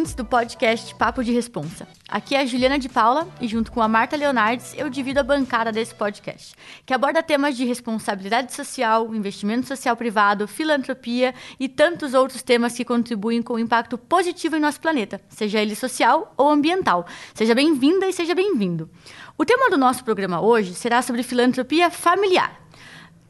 [0.00, 1.86] ouvintes do podcast Papo de Responsa.
[2.08, 5.22] Aqui é a Juliana de Paula e junto com a Marta Leonardes eu divido a
[5.22, 6.54] bancada desse podcast,
[6.86, 12.84] que aborda temas de responsabilidade social, investimento social privado, filantropia e tantos outros temas que
[12.84, 17.04] contribuem com o impacto positivo em nosso planeta, seja ele social ou ambiental.
[17.34, 18.88] Seja bem-vinda e seja bem-vindo.
[19.36, 22.58] O tema do nosso programa hoje será sobre filantropia familiar.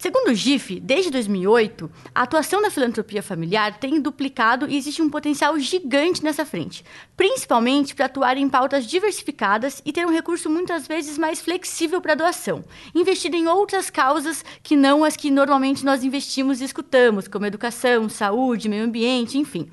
[0.00, 5.10] Segundo o GIF, desde 2008, a atuação da filantropia familiar tem duplicado e existe um
[5.10, 6.82] potencial gigante nessa frente,
[7.14, 12.14] principalmente para atuar em pautas diversificadas e ter um recurso muitas vezes mais flexível para
[12.14, 17.44] doação, investido em outras causas que não as que normalmente nós investimos e escutamos, como
[17.44, 19.70] educação, saúde, meio ambiente, enfim.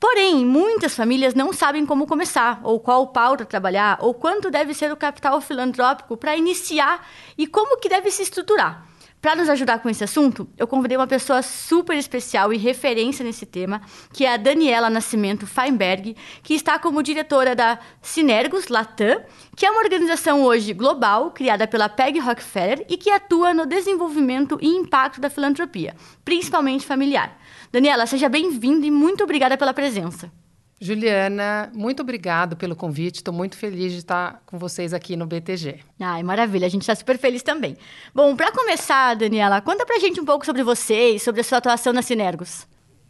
[0.00, 4.90] Porém, muitas famílias não sabem como começar, ou qual pauta trabalhar, ou quanto deve ser
[4.90, 8.93] o capital filantrópico para iniciar e como que deve se estruturar.
[9.24, 13.46] Para nos ajudar com esse assunto, eu convidei uma pessoa super especial e referência nesse
[13.46, 13.80] tema,
[14.12, 19.22] que é a Daniela Nascimento Feinberg, que está como diretora da Sinergos Latam,
[19.56, 24.58] que é uma organização hoje global, criada pela Peg Rockefeller e que atua no desenvolvimento
[24.60, 27.34] e impacto da filantropia, principalmente familiar.
[27.72, 30.30] Daniela, seja bem-vinda e muito obrigada pela presença.
[30.80, 33.16] Juliana, muito obrigado pelo convite.
[33.16, 35.80] Estou muito feliz de estar com vocês aqui no BTG.
[36.00, 36.66] Ai, maravilha.
[36.66, 37.76] A gente está super feliz também.
[38.14, 41.58] Bom, para começar, Daniela, conta para a gente um pouco sobre vocês, sobre a sua
[41.58, 42.66] atuação na Sinergos.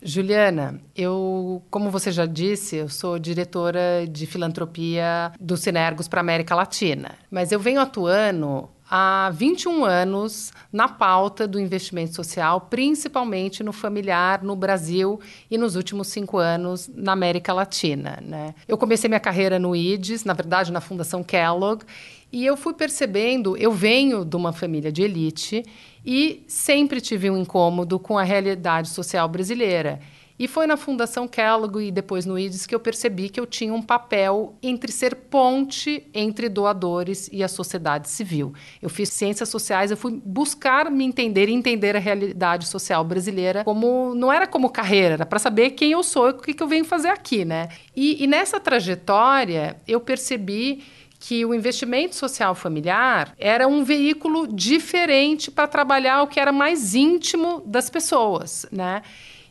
[0.07, 6.55] Juliana, eu, como você já disse, eu sou diretora de filantropia do Sinergos para América
[6.55, 7.13] Latina.
[7.31, 14.43] Mas eu venho atuando há 21 anos na pauta do investimento social, principalmente no familiar
[14.43, 18.19] no Brasil e nos últimos cinco anos na América Latina.
[18.23, 18.55] Né?
[18.69, 21.85] Eu comecei minha carreira no IDES, na verdade na Fundação Kellogg,
[22.33, 25.65] e eu fui percebendo, eu venho de uma família de elite
[26.05, 30.01] e sempre tive um incômodo com a realidade social brasileira.
[30.37, 33.73] E foi na Fundação Kellogg e depois no IDES que eu percebi que eu tinha
[33.73, 38.53] um papel entre ser ponte entre doadores e a sociedade civil.
[38.83, 43.63] Eu fiz ciências sociais, eu fui buscar me entender e entender a realidade social brasileira
[43.63, 46.63] como não era como carreira, era para saber quem eu sou e o que, que
[46.63, 47.69] eu venho fazer aqui, né?
[47.95, 50.83] E, e nessa trajetória eu percebi
[51.21, 56.95] que o investimento social familiar era um veículo diferente para trabalhar o que era mais
[56.95, 59.01] íntimo das pessoas, né?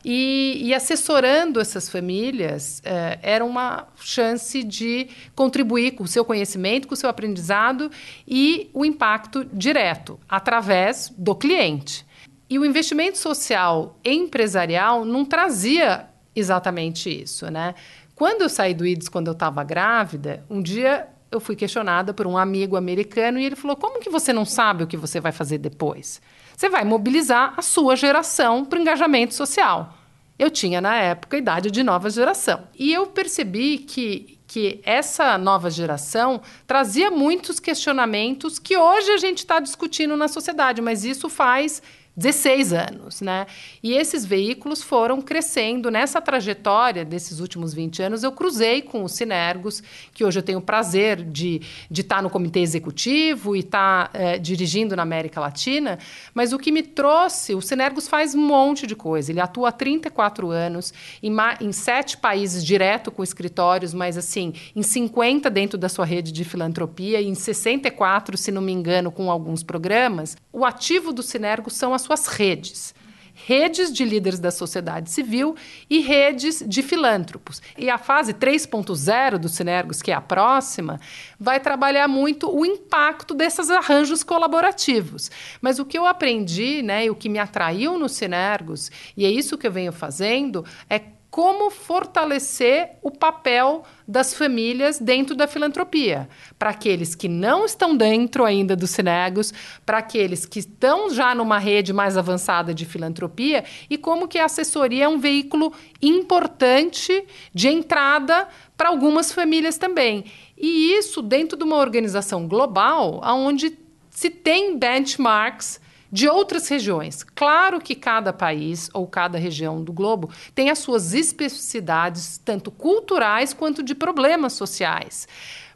[0.04, 6.86] E, e assessorando essas famílias eh, era uma chance de contribuir com o seu conhecimento,
[6.86, 7.90] com o seu aprendizado
[8.28, 12.04] e o impacto direto através do cliente.
[12.50, 16.06] E o investimento social empresarial não trazia
[16.36, 17.74] exatamente isso, né?
[18.14, 22.26] Quando eu saí do IDES, quando eu estava grávida, um dia eu fui questionada por
[22.26, 25.32] um amigo americano e ele falou: Como que você não sabe o que você vai
[25.32, 26.20] fazer depois?
[26.56, 29.94] Você vai mobilizar a sua geração para o engajamento social.
[30.38, 32.66] Eu tinha, na época, a idade de nova geração.
[32.78, 39.38] E eu percebi que, que essa nova geração trazia muitos questionamentos que hoje a gente
[39.38, 41.82] está discutindo na sociedade, mas isso faz
[42.16, 43.44] 16 anos, né?
[43.82, 48.22] E esses veículos foram crescendo nessa trajetória desses últimos 20 anos.
[48.22, 49.82] Eu cruzei com o Sinergos,
[50.12, 51.60] que hoje eu tenho o prazer de,
[51.90, 55.98] estar no comitê executivo e estar é, dirigindo na América Latina.
[56.32, 59.32] Mas o que me trouxe, o Sinergos faz um monte de coisa.
[59.32, 64.84] Ele atua há 34 anos em, em sete países direto com escritórios, mas assim, em
[64.84, 69.32] 50 dentro da sua rede de filantropia e em 64, se não me engano, com
[69.32, 70.36] alguns programas.
[70.52, 72.94] O ativo do Sinergos são as suas redes
[73.34, 75.56] redes de líderes da sociedade civil
[75.90, 77.60] e redes de filântropos.
[77.76, 81.00] E a fase 3.0 do Sinergos, que é a próxima,
[81.38, 85.30] vai trabalhar muito o impacto desses arranjos colaborativos.
[85.60, 89.30] Mas o que eu aprendi, né, e o que me atraiu no Sinergos, e é
[89.30, 91.00] isso que eu venho fazendo, é
[91.34, 96.28] como fortalecer o papel das famílias dentro da filantropia.
[96.56, 99.52] Para aqueles que não estão dentro ainda dos Cinegos,
[99.84, 104.44] para aqueles que estão já numa rede mais avançada de filantropia e como que a
[104.44, 110.26] assessoria é um veículo importante de entrada para algumas famílias também.
[110.56, 113.76] E isso dentro de uma organização global, onde
[114.08, 115.80] se tem benchmarks
[116.14, 117.24] de outras regiões.
[117.24, 123.52] Claro que cada país ou cada região do globo tem as suas especificidades, tanto culturais
[123.52, 125.26] quanto de problemas sociais.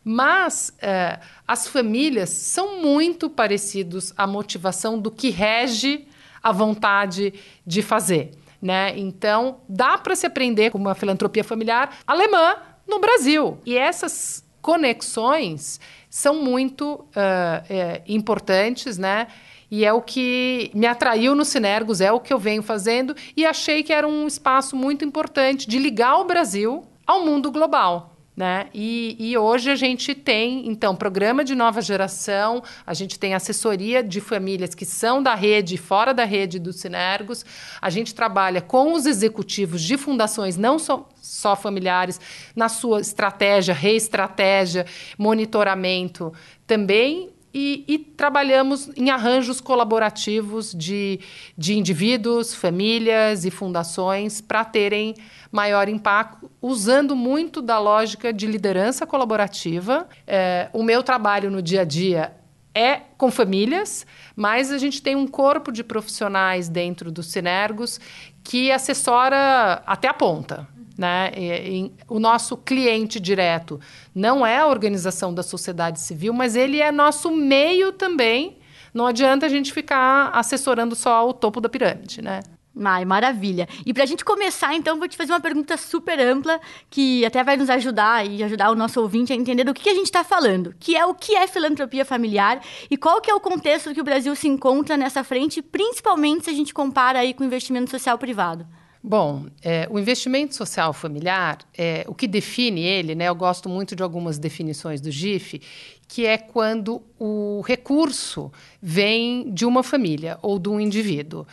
[0.05, 6.07] Mas eh, as famílias são muito parecidos à motivação do que rege
[6.41, 7.35] a vontade
[7.67, 8.31] de fazer.
[8.63, 8.97] Né?
[8.97, 12.55] Então, dá para se aprender com uma filantropia familiar alemã
[12.87, 13.59] no Brasil.
[13.67, 19.27] E essas conexões são muito uh, é, importantes, né?
[19.71, 23.45] E é o que me atraiu no Sinergos, é o que eu venho fazendo e
[23.45, 28.15] achei que era um espaço muito importante de ligar o Brasil ao mundo global.
[28.39, 28.69] Né?
[28.73, 34.01] E, e, hoje a gente tem, então, programa de nova geração, a gente tem assessoria
[34.01, 37.45] de famílias que são da rede fora da rede dos Sinergos,
[37.83, 42.21] a gente trabalha com os executivos de fundações, não só, só familiares,
[42.55, 44.87] na sua estratégia, reestratégia,
[45.19, 46.33] monitoramento
[46.65, 51.21] também e, e, trabalhamos em arranjos colaborativos de,
[51.57, 55.15] de indivíduos, famílias e fundações para terem
[55.51, 60.07] maior impacto, usando muito da lógica de liderança colaborativa.
[60.27, 62.33] É, o meu trabalho no dia a dia
[62.75, 64.07] é com famílias,
[64.37, 67.99] mas a gente tem um corpo de profissionais dentro dos Sinergos
[68.45, 70.69] que assessora até a ponta.
[70.99, 71.31] Né?
[71.37, 73.81] E, e, o nosso cliente direto
[74.13, 78.59] não é a organização da sociedade civil, mas ele é nosso meio também.
[78.93, 82.41] Não adianta a gente ficar assessorando só o topo da pirâmide, né?
[82.85, 83.69] Ai, maravilha.
[83.85, 87.43] E para a gente começar, então, vou te fazer uma pergunta super ampla, que até
[87.43, 90.07] vai nos ajudar e ajudar o nosso ouvinte a entender do que, que a gente
[90.07, 92.61] está falando, que é o que é filantropia familiar
[92.91, 96.51] e qual que é o contexto que o Brasil se encontra nessa frente, principalmente se
[96.51, 98.67] a gente compara aí com investimento social privado.
[99.09, 103.97] Bom, é, o investimento social familiar, é, o que define ele, né, eu gosto muito
[103.97, 105.63] de algumas definições do GIF,
[106.07, 108.53] que é quando o recurso
[108.83, 111.47] vem de uma família ou de um indivíduo.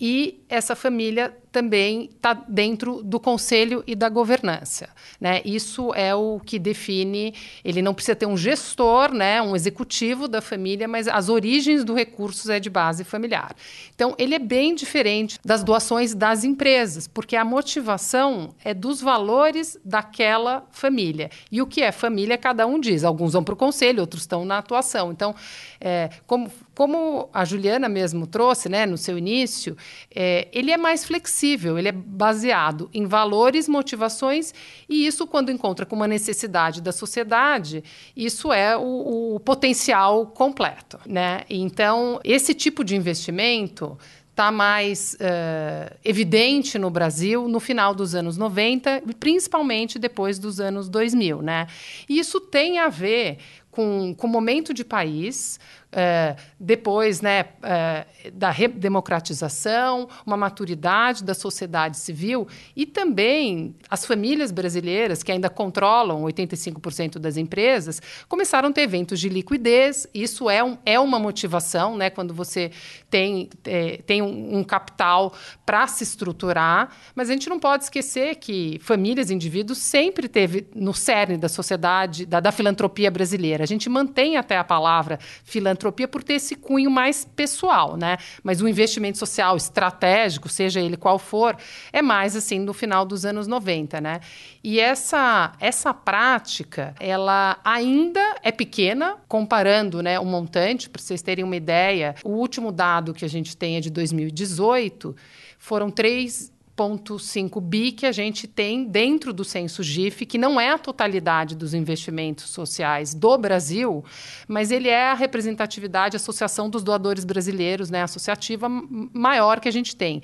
[0.00, 4.88] E essa família também está dentro do conselho e da governança.
[5.20, 5.40] Né?
[5.44, 7.32] Isso é o que define.
[7.64, 11.94] Ele não precisa ter um gestor, né, um executivo da família, mas as origens do
[11.94, 13.54] recurso é de base familiar.
[13.94, 19.78] Então, ele é bem diferente das doações das empresas, porque a motivação é dos valores
[19.84, 21.30] daquela família.
[21.52, 23.04] E o que é família, cada um diz.
[23.04, 25.12] Alguns vão para o conselho, outros estão na atuação.
[25.12, 25.32] Então,
[25.80, 29.76] é, como, como a Juliana mesmo trouxe né, no seu início,
[30.12, 34.52] é, ele é mais flexível ele é baseado em valores, motivações,
[34.88, 37.82] e isso, quando encontra com uma necessidade da sociedade,
[38.16, 40.98] isso é o, o potencial completo.
[41.06, 41.42] Né?
[41.48, 43.98] Então, esse tipo de investimento
[44.30, 50.88] está mais uh, evidente no Brasil no final dos anos 90, principalmente depois dos anos
[50.88, 51.40] 2000.
[51.40, 51.68] Né?
[52.08, 53.38] E isso tem a ver
[53.70, 55.58] com, com o momento de país,
[55.94, 64.50] é, depois né, é, da democratização, uma maturidade da sociedade civil e também as famílias
[64.50, 70.06] brasileiras, que ainda controlam 85% das empresas, começaram a ter eventos de liquidez.
[70.12, 72.72] Isso é, um, é uma motivação né, quando você
[73.14, 75.32] tem, é, tem um, capital
[75.64, 80.92] para se estruturar, mas a gente não pode esquecer que famílias, indivíduos, sempre teve no
[80.92, 83.62] cerne da sociedade, da, da filantropia brasileira.
[83.62, 88.16] A gente mantém até a palavra filantropia filantropia por ter esse cunho mais pessoal, né?
[88.42, 91.56] Mas o investimento social estratégico, seja ele qual for,
[91.92, 94.20] é mais assim no final dos anos 90, né?
[94.62, 101.42] E essa essa prática, ela ainda é pequena comparando, né, o montante, para vocês terem
[101.42, 102.14] uma ideia.
[102.22, 105.16] O último dado que a gente tem é de 2018,
[105.58, 110.70] foram 3 1,5 bi que a gente tem dentro do censo GIF, que não é
[110.70, 114.04] a totalidade dos investimentos sociais do Brasil,
[114.48, 119.72] mas ele é a representatividade, a associação dos doadores brasileiros, né, associativa maior que a
[119.72, 120.20] gente tem.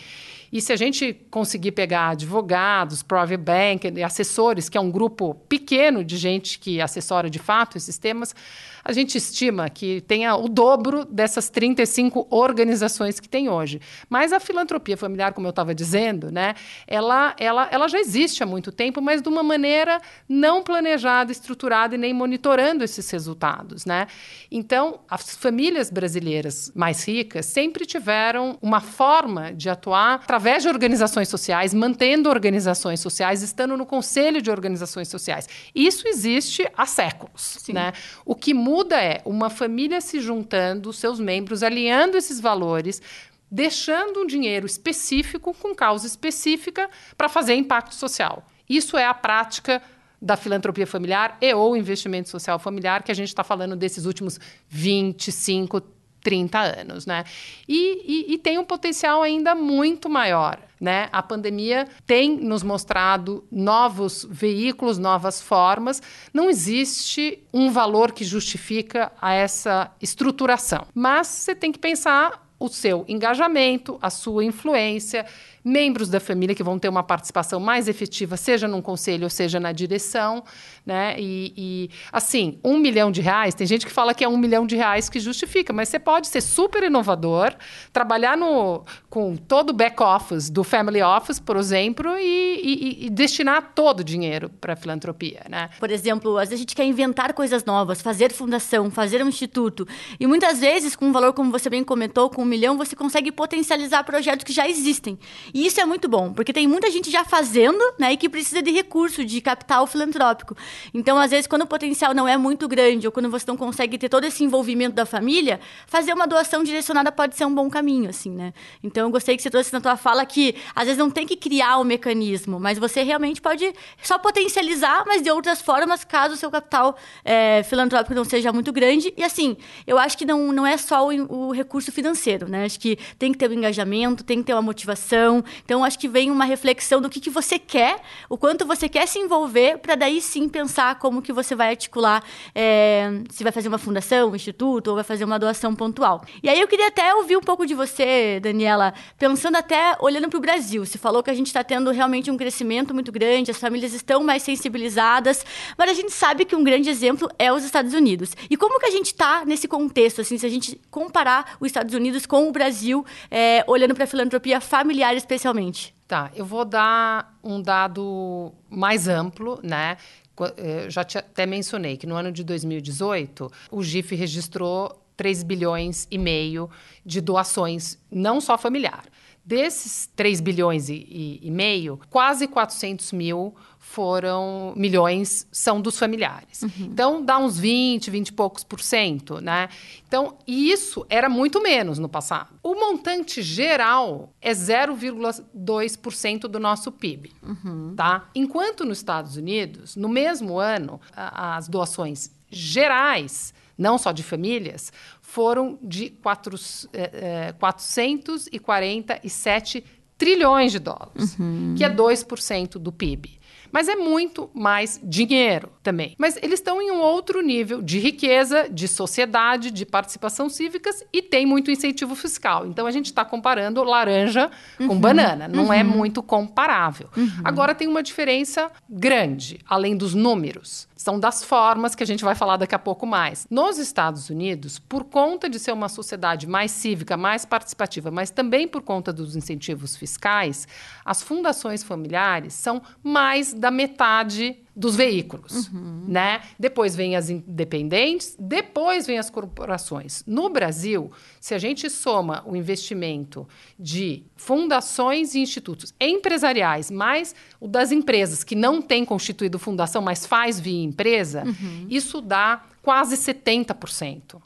[0.52, 6.04] E se a gente conseguir pegar advogados, private bank, assessores, que é um grupo pequeno
[6.04, 8.35] de gente que assessora de fato esses temas,
[8.84, 13.80] a gente estima que tenha o dobro dessas 35 organizações que tem hoje.
[14.08, 16.54] Mas a filantropia familiar, como eu estava dizendo, né,
[16.87, 21.94] ela, ela, ela já existe há muito tempo, mas de uma maneira não planejada, estruturada
[21.94, 23.84] e nem monitorando esses resultados.
[23.84, 24.06] Né?
[24.50, 31.28] Então, as famílias brasileiras mais ricas sempre tiveram uma forma de atuar através de organizações
[31.28, 35.49] sociais, mantendo organizações sociais, estando no conselho de organizações sociais.
[35.75, 37.58] Isso existe há séculos.
[37.68, 37.92] Né?
[38.25, 43.02] O que muda é uma família se juntando, seus membros alinhando esses valores,
[43.50, 48.46] deixando um dinheiro específico com causa específica para fazer impacto social.
[48.68, 49.82] Isso é a prática
[50.22, 54.38] da filantropia familiar e ou investimento social familiar que a gente está falando desses últimos
[54.68, 55.82] 25,
[56.22, 57.24] 30 anos, né?
[57.68, 61.08] E, e, e, tem um potencial ainda muito maior, né?
[61.12, 66.02] A pandemia tem nos mostrado novos veículos, novas formas.
[66.32, 72.68] Não existe um valor que justifica a essa estruturação, mas você tem que pensar o
[72.68, 75.24] seu engajamento, a sua influência,
[75.64, 79.61] membros da família que vão ter uma participação mais efetiva, seja num conselho ou seja
[79.61, 80.43] na direção,
[80.85, 81.14] né?
[81.19, 84.67] E, e, assim, um milhão de reais, tem gente que fala que é um milhão
[84.67, 87.55] de reais que justifica, mas você pode ser super inovador,
[87.93, 93.73] trabalhar no, com todo o back-office do Family Office, por exemplo, e, e, e destinar
[93.75, 95.71] todo o dinheiro para filantropia, né?
[95.79, 99.87] Por exemplo, às vezes a gente quer inventar coisas novas, fazer fundação, fazer um instituto,
[100.19, 103.31] e muitas vezes, com um valor, como você bem comentou, com um milhão, você consegue
[103.31, 105.19] potencializar projetos que já existem.
[105.52, 108.62] E isso é muito bom, porque tem muita gente já fazendo, né, e que precisa
[108.62, 110.57] de recurso, de capital filantrópico.
[110.92, 113.99] Então, às vezes, quando o potencial não é muito grande, ou quando você não consegue
[113.99, 118.11] ter todo esse envolvimento da família, fazer uma doação direcionada pode ser um bom caminho,
[118.11, 118.52] assim, né?
[118.83, 121.37] Então, eu gostei que você trouxe na tua fala que, às vezes, não tem que
[121.37, 126.35] criar o um mecanismo, mas você realmente pode só potencializar, mas de outras formas, caso
[126.35, 129.12] o seu capital é, filantrópico não seja muito grande.
[129.16, 132.64] E, assim, eu acho que não, não é só o, o recurso financeiro, né?
[132.64, 135.39] Acho que tem que ter o um engajamento, tem que ter uma motivação.
[135.64, 139.06] Então, acho que vem uma reflexão do que, que você quer, o quanto você quer
[139.06, 142.23] se envolver, para daí sim pensar como que você vai articular,
[142.54, 146.23] é, se vai fazer uma fundação, um instituto, ou vai fazer uma doação pontual.
[146.42, 150.38] E aí eu queria até ouvir um pouco de você, Daniela, pensando até olhando para
[150.38, 150.85] o Brasil.
[150.85, 154.23] Você falou que a gente está tendo realmente um crescimento muito grande, as famílias estão
[154.23, 155.44] mais sensibilizadas,
[155.76, 158.32] mas a gente sabe que um grande exemplo é os Estados Unidos.
[158.49, 161.94] E como que a gente está nesse contexto, assim, se a gente comparar os Estados
[161.94, 165.94] Unidos com o Brasil, é, olhando para a filantropia familiar especialmente?
[166.08, 169.96] Tá, eu vou dar um dado mais amplo, né?
[170.37, 176.08] Eu eh, já até mencionei que no ano de 2018 o GIF registrou 3 bilhões
[176.10, 176.68] e meio
[177.06, 179.04] de doações, não só familiar.
[179.50, 186.62] Desses 3 bilhões e, e, e meio, quase 400 mil foram milhões são dos familiares.
[186.62, 186.71] Uhum.
[186.78, 189.69] Então dá uns 20, 20 e poucos por cento, né?
[190.07, 192.50] Então, isso era muito menos no passado.
[192.62, 197.95] O montante geral é 0,2% do nosso PIB, uhum.
[197.97, 198.30] tá?
[198.33, 204.92] Enquanto nos Estados Unidos, no mesmo ano, as doações gerais, não só de famílias,
[205.30, 206.56] foram de 4,
[206.92, 209.84] é, é, 447
[210.18, 211.76] trilhões de dólares, uhum.
[211.78, 213.38] que é 2% do PIB.
[213.72, 216.14] Mas é muito mais dinheiro também.
[216.18, 221.22] Mas eles estão em um outro nível de riqueza, de sociedade, de participação cívicas e
[221.22, 222.66] tem muito incentivo fiscal.
[222.66, 224.88] Então a gente está comparando laranja uhum.
[224.88, 225.48] com banana.
[225.48, 225.80] Não é uhum.
[225.80, 227.08] é muito comparável.
[227.16, 227.30] Uhum.
[227.44, 232.34] Agora tem uma diferença grande, além dos números são das formas que a gente vai
[232.34, 233.46] falar daqui a pouco mais.
[233.50, 238.68] Nos Estados Unidos, por conta de ser uma sociedade mais cívica, mais participativa, mas também
[238.68, 240.68] por conta dos incentivos fiscais,
[241.02, 246.07] as fundações familiares são mais da metade dos veículos, uhum.
[246.09, 246.40] né?
[246.59, 250.25] Depois vem as independentes, depois vem as corporações.
[250.26, 253.47] No Brasil, se a gente soma o investimento
[253.79, 260.25] de fundações e institutos empresariais, mais o das empresas que não tem constituído fundação, mas
[260.25, 261.87] faz via empresa, uhum.
[261.90, 264.40] isso dá quase 70%.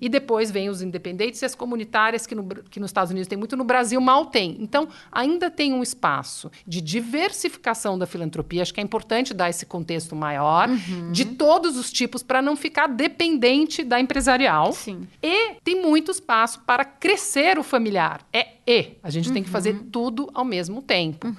[0.00, 3.38] E depois vem os independentes e as comunitárias, que, no, que nos Estados Unidos tem
[3.38, 4.56] muito, no Brasil mal tem.
[4.60, 8.62] Então, ainda tem um espaço de diversificação da filantropia.
[8.62, 11.12] Acho que é importante dar esse contexto maior, uhum.
[11.12, 14.72] de todos os tipos, para não ficar dependente da empresarial.
[14.72, 15.06] Sim.
[15.22, 18.26] E tem muito espaço para crescer o familiar.
[18.32, 18.98] É e.
[19.02, 19.34] A gente uhum.
[19.34, 19.88] tem que fazer uhum.
[19.90, 21.26] tudo ao mesmo tempo.
[21.26, 21.34] Uhum.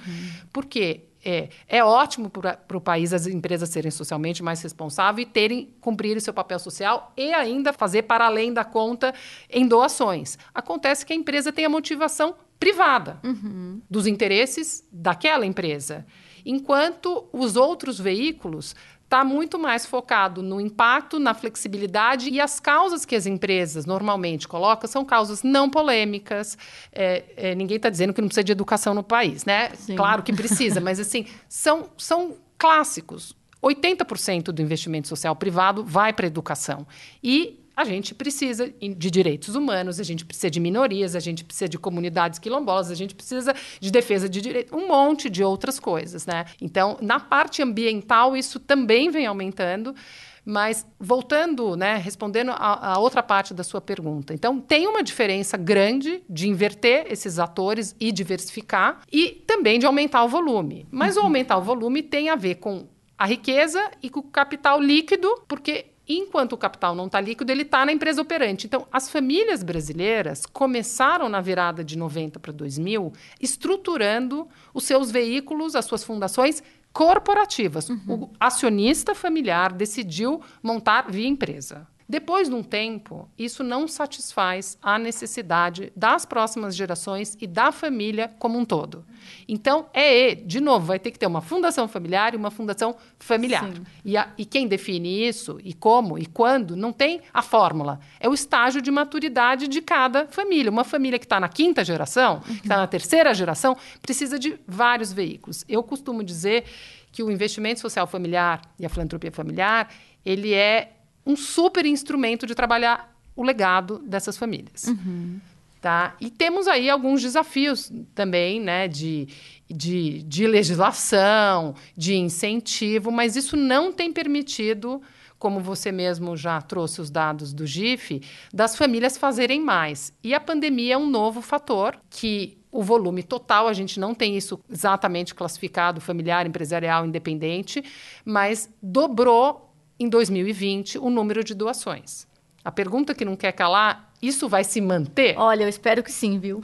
[0.52, 5.74] Porque é, é ótimo para o país as empresas serem socialmente mais responsáveis e terem
[5.80, 9.14] cumprir o seu papel social e ainda fazer para além da conta
[9.48, 10.38] em doações.
[10.54, 13.80] Acontece que a empresa tem a motivação privada uhum.
[13.88, 16.06] dos interesses daquela empresa,
[16.44, 18.76] enquanto os outros veículos
[19.10, 24.46] está muito mais focado no impacto, na flexibilidade e as causas que as empresas normalmente
[24.46, 26.56] colocam são causas não polêmicas.
[26.92, 29.70] É, é, ninguém está dizendo que não precisa de educação no país, né?
[29.74, 29.96] Sim.
[29.96, 33.34] Claro que precisa, mas assim, são, são clássicos.
[33.60, 36.86] 80% do investimento social privado vai para a educação.
[37.22, 41.68] E a gente precisa de direitos humanos, a gente precisa de minorias, a gente precisa
[41.68, 46.26] de comunidades quilombolas, a gente precisa de defesa de direitos, um monte de outras coisas,
[46.26, 46.44] né?
[46.60, 49.94] Então, na parte ambiental, isso também vem aumentando.
[50.42, 54.32] Mas voltando, né, respondendo a, a, outra parte da sua pergunta.
[54.32, 60.24] Então, tem uma diferença grande de inverter esses atores e diversificar e também de aumentar
[60.24, 60.86] o volume.
[60.90, 61.22] Mas uhum.
[61.22, 65.28] o aumentar o volume tem a ver com a riqueza e com o capital líquido,
[65.46, 68.66] porque enquanto o capital não está líquido, ele está na empresa operante.
[68.66, 75.76] Então, as famílias brasileiras começaram na virada de 90 para 2000 estruturando os seus veículos,
[75.76, 76.62] as suas fundações
[76.92, 77.88] corporativas.
[77.88, 78.00] Uhum.
[78.08, 81.86] O acionista familiar decidiu montar via empresa.
[82.10, 88.34] Depois de um tempo, isso não satisfaz a necessidade das próximas gerações e da família
[88.36, 89.04] como um todo.
[89.46, 93.70] Então, é, de novo, vai ter que ter uma fundação familiar e uma fundação familiar.
[94.04, 98.00] E, a, e quem define isso, e como, e quando, não tem a fórmula.
[98.18, 100.68] É o estágio de maturidade de cada família.
[100.68, 105.12] Uma família que está na quinta geração, que está na terceira geração, precisa de vários
[105.12, 105.64] veículos.
[105.68, 106.64] Eu costumo dizer
[107.12, 109.88] que o investimento social familiar e a filantropia familiar,
[110.24, 114.84] ele é um super instrumento de trabalhar o legado dessas famílias.
[114.84, 115.40] Uhum.
[115.80, 116.14] Tá?
[116.20, 119.28] E temos aí alguns desafios também, né, de,
[119.68, 125.00] de, de legislação, de incentivo, mas isso não tem permitido,
[125.38, 128.20] como você mesmo já trouxe os dados do GIF,
[128.52, 130.12] das famílias fazerem mais.
[130.22, 134.36] E a pandemia é um novo fator que o volume total, a gente não tem
[134.36, 137.82] isso exatamente classificado, familiar, empresarial, independente,
[138.22, 139.69] mas dobrou
[140.00, 142.26] em 2020 o número de doações.
[142.64, 145.34] A pergunta que não quer calar isso vai se manter?
[145.38, 146.62] Olha, eu espero que sim, viu?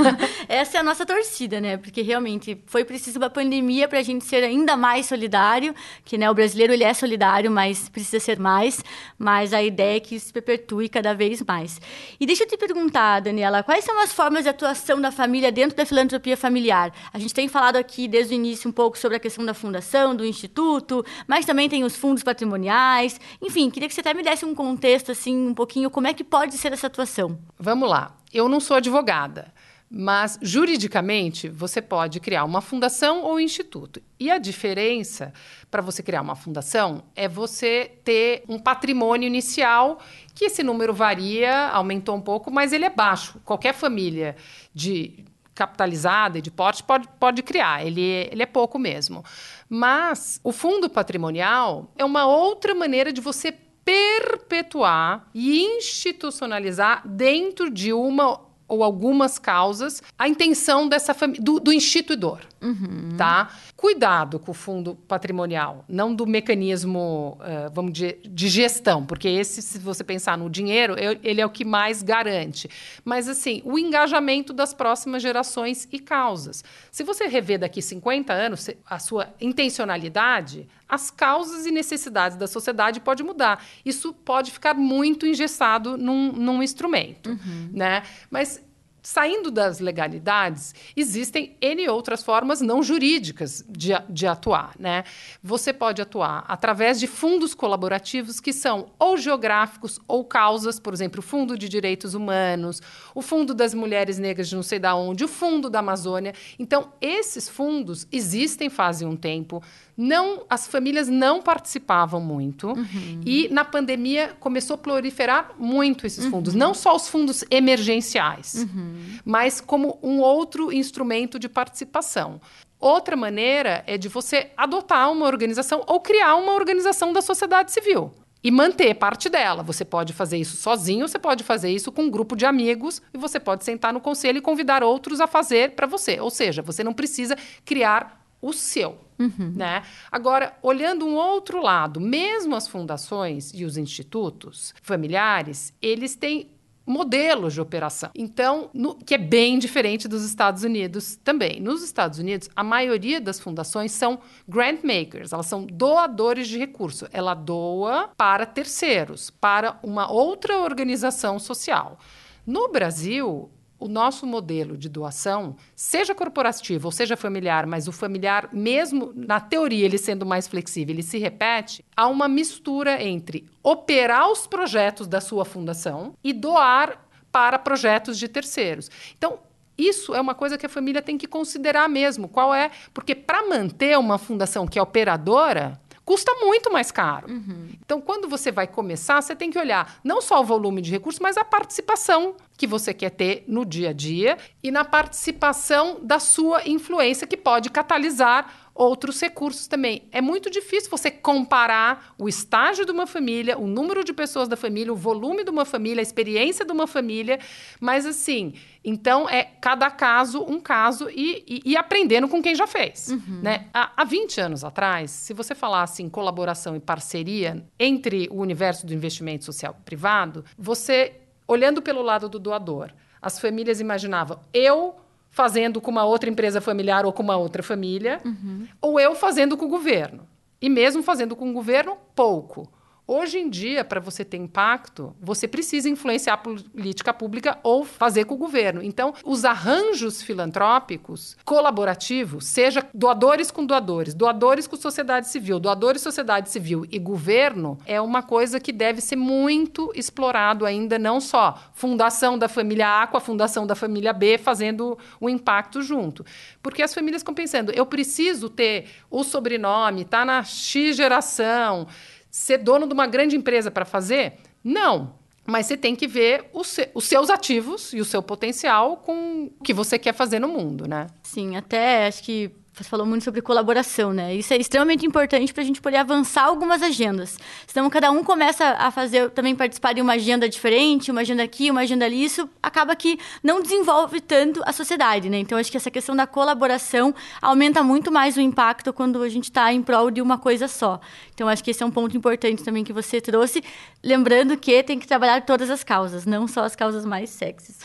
[0.46, 1.78] Essa é a nossa torcida, né?
[1.78, 5.74] Porque realmente foi preciso uma pandemia para a gente ser ainda mais solidário,
[6.04, 8.84] que né, o brasileiro ele é solidário, mas precisa ser mais.
[9.18, 11.80] Mas a ideia é que isso se perpetue cada vez mais.
[12.20, 15.76] E deixa eu te perguntar, Daniela, quais são as formas de atuação da família dentro
[15.76, 16.92] da filantropia familiar?
[17.10, 20.14] A gente tem falado aqui desde o início um pouco sobre a questão da fundação,
[20.14, 23.18] do instituto, mas também tem os fundos patrimoniais.
[23.40, 26.22] Enfim, queria que você até me desse um contexto assim, um pouquinho como é que
[26.22, 27.38] pode ser essa atuação?
[27.56, 28.16] Vamos lá.
[28.32, 29.52] Eu não sou advogada,
[29.88, 34.02] mas juridicamente você pode criar uma fundação ou instituto.
[34.18, 35.32] E a diferença
[35.70, 40.00] para você criar uma fundação é você ter um patrimônio inicial
[40.34, 43.40] que esse número varia, aumentou um pouco, mas ele é baixo.
[43.44, 44.34] Qualquer família
[44.74, 45.24] de
[45.54, 48.00] capitalizada e de porte pode, pode criar, ele,
[48.30, 49.24] ele é pouco mesmo.
[49.68, 53.52] Mas o fundo patrimonial é uma outra maneira de você
[53.88, 62.40] perpetuar e institucionalizar dentro de uma ou algumas causas a intenção dessa do, do instituidor,
[62.60, 63.16] uhum.
[63.16, 63.50] tá?
[63.76, 69.62] Cuidado com o fundo patrimonial, não do mecanismo, uh, vamos dizer, de gestão, porque esse,
[69.62, 72.68] se você pensar no dinheiro, ele é o que mais garante.
[73.04, 76.64] Mas, assim, o engajamento das próximas gerações e causas.
[76.90, 83.00] Se você rever daqui 50 anos a sua intencionalidade, as causas e necessidades da sociedade
[83.00, 83.62] pode mudar.
[83.84, 87.70] Isso pode ficar muito engessado num, num instrumento, uhum.
[87.72, 88.02] né?
[88.30, 88.62] Mas
[89.10, 94.74] Saindo das legalidades, existem N outras formas não jurídicas de, de atuar.
[94.78, 95.02] Né?
[95.42, 101.20] Você pode atuar através de fundos colaborativos que são ou geográficos ou causas, por exemplo,
[101.20, 102.82] o Fundo de Direitos Humanos,
[103.14, 106.34] o Fundo das Mulheres Negras de não sei da onde, o Fundo da Amazônia.
[106.58, 109.62] Então, esses fundos existem fazem um tempo,
[109.98, 113.20] não as famílias não participavam muito uhum.
[113.26, 116.30] e na pandemia começou a proliferar muito esses uhum.
[116.30, 118.94] fundos, não só os fundos emergenciais, uhum.
[119.24, 122.40] mas como um outro instrumento de participação.
[122.78, 128.14] Outra maneira é de você adotar uma organização ou criar uma organização da sociedade civil
[128.42, 129.64] e manter parte dela.
[129.64, 133.18] Você pode fazer isso sozinho, você pode fazer isso com um grupo de amigos e
[133.18, 136.20] você pode sentar no conselho e convidar outros a fazer para você.
[136.20, 138.98] Ou seja, você não precisa criar o seu.
[139.18, 139.52] Uhum.
[139.56, 139.82] Né?
[140.10, 146.50] Agora, olhando um outro lado, mesmo as fundações e os institutos familiares, eles têm
[146.88, 148.10] modelos de operação.
[148.14, 151.60] Então, no, que é bem diferente dos Estados Unidos também.
[151.60, 157.06] Nos Estados Unidos, a maioria das fundações são grant makers, elas são doadores de recurso.
[157.12, 161.98] Ela doa para terceiros, para uma outra organização social.
[162.46, 168.48] No Brasil, o nosso modelo de doação, seja corporativo ou seja familiar, mas o familiar,
[168.52, 174.30] mesmo na teoria ele sendo mais flexível, ele se repete, há uma mistura entre operar
[174.30, 178.90] os projetos da sua fundação e doar para projetos de terceiros.
[179.16, 179.38] Então,
[179.76, 182.28] isso é uma coisa que a família tem que considerar mesmo.
[182.28, 182.72] Qual é?
[182.92, 187.30] Porque para manter uma fundação que é operadora, custa muito mais caro.
[187.30, 187.68] Uhum.
[187.84, 191.20] Então, quando você vai começar, você tem que olhar não só o volume de recursos,
[191.20, 196.18] mas a participação que você quer ter no dia a dia e na participação da
[196.18, 200.04] sua influência, que pode catalisar outros recursos também.
[200.12, 204.56] É muito difícil você comparar o estágio de uma família, o número de pessoas da
[204.56, 207.40] família, o volume de uma família, a experiência de uma família,
[207.80, 212.68] mas assim, então é cada caso um caso e, e, e aprendendo com quem já
[212.68, 213.08] fez.
[213.08, 213.40] Uhum.
[213.42, 213.66] Né?
[213.74, 218.86] Há, há 20 anos atrás, se você falasse em colaboração e parceria entre o universo
[218.86, 221.14] do investimento social privado, você,
[221.48, 224.94] olhando pelo lado do doador, as famílias imaginavam, eu
[225.38, 228.66] fazendo com uma outra empresa familiar ou com uma outra família, uhum.
[228.82, 230.26] ou eu fazendo com o governo.
[230.60, 232.68] E mesmo fazendo com o governo, pouco.
[233.10, 238.26] Hoje em dia, para você ter impacto, você precisa influenciar a política pública ou fazer
[238.26, 238.82] com o governo.
[238.82, 246.50] Então, os arranjos filantrópicos colaborativos, seja doadores com doadores, doadores com sociedade civil, doadores sociedade
[246.50, 252.36] civil e governo, é uma coisa que deve ser muito explorado ainda, não só fundação
[252.36, 256.26] da família A com a fundação da família B fazendo o impacto junto.
[256.62, 261.86] Porque as famílias ficam pensando, eu preciso ter o sobrenome, tá na X geração,
[262.30, 264.34] ser dono de uma grande empresa para fazer?
[264.62, 265.14] Não.
[265.46, 269.72] Mas você tem que ver os, seus ativos e o seu potencial com o que
[269.72, 271.06] você quer fazer no mundo, né?
[271.22, 274.34] Sim, até acho que você falou muito sobre colaboração, né?
[274.34, 277.36] Isso é extremamente importante para a gente poder avançar algumas agendas.
[277.66, 281.70] Senão, cada um começa a fazer, também participar de uma agenda diferente, uma agenda aqui,
[281.70, 282.24] uma agenda ali.
[282.24, 285.38] Isso acaba que não desenvolve tanto a sociedade, né?
[285.38, 289.44] Então, acho que essa questão da colaboração aumenta muito mais o impacto quando a gente
[289.44, 291.00] está em prol de uma coisa só.
[291.34, 293.62] Então, acho que esse é um ponto importante também que você trouxe.
[294.02, 297.78] Lembrando que tem que trabalhar todas as causas, não só as causas mais sexys.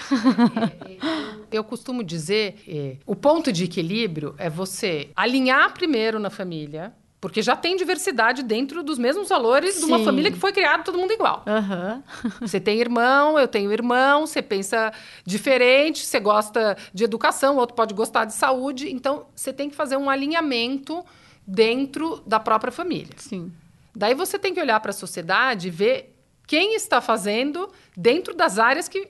[1.51, 6.93] Eu costumo dizer, é, o ponto de equilíbrio é você você alinhar primeiro na família,
[7.21, 9.79] porque já tem diversidade dentro dos mesmos valores Sim.
[9.79, 11.45] de uma família que foi criada todo mundo igual.
[11.47, 12.03] Uhum.
[12.41, 14.91] você tem irmão, eu tenho irmão, você pensa
[15.25, 18.91] diferente, você gosta de educação, outro pode gostar de saúde.
[18.91, 21.03] Então, você tem que fazer um alinhamento
[21.47, 23.15] dentro da própria família.
[23.15, 23.53] Sim.
[23.95, 26.13] Daí você tem que olhar para a sociedade e ver
[26.45, 29.07] quem está fazendo dentro das áreas que,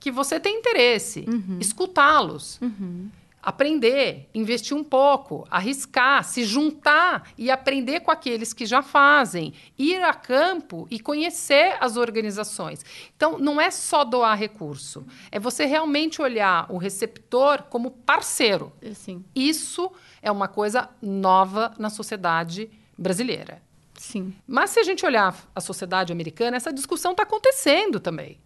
[0.00, 1.26] que você tem interesse.
[1.28, 1.58] Uhum.
[1.60, 2.58] Escutá-los.
[2.62, 3.10] Uhum
[3.42, 10.00] aprender, investir um pouco, arriscar, se juntar e aprender com aqueles que já fazem, ir
[10.02, 12.84] a campo e conhecer as organizações.
[13.16, 18.72] Então, não é só doar recurso, é você realmente olhar o receptor como parceiro.
[18.94, 19.24] Sim.
[19.34, 19.90] Isso
[20.22, 23.60] é uma coisa nova na sociedade brasileira.
[23.94, 24.34] Sim.
[24.46, 28.40] Mas se a gente olhar a sociedade americana, essa discussão está acontecendo também.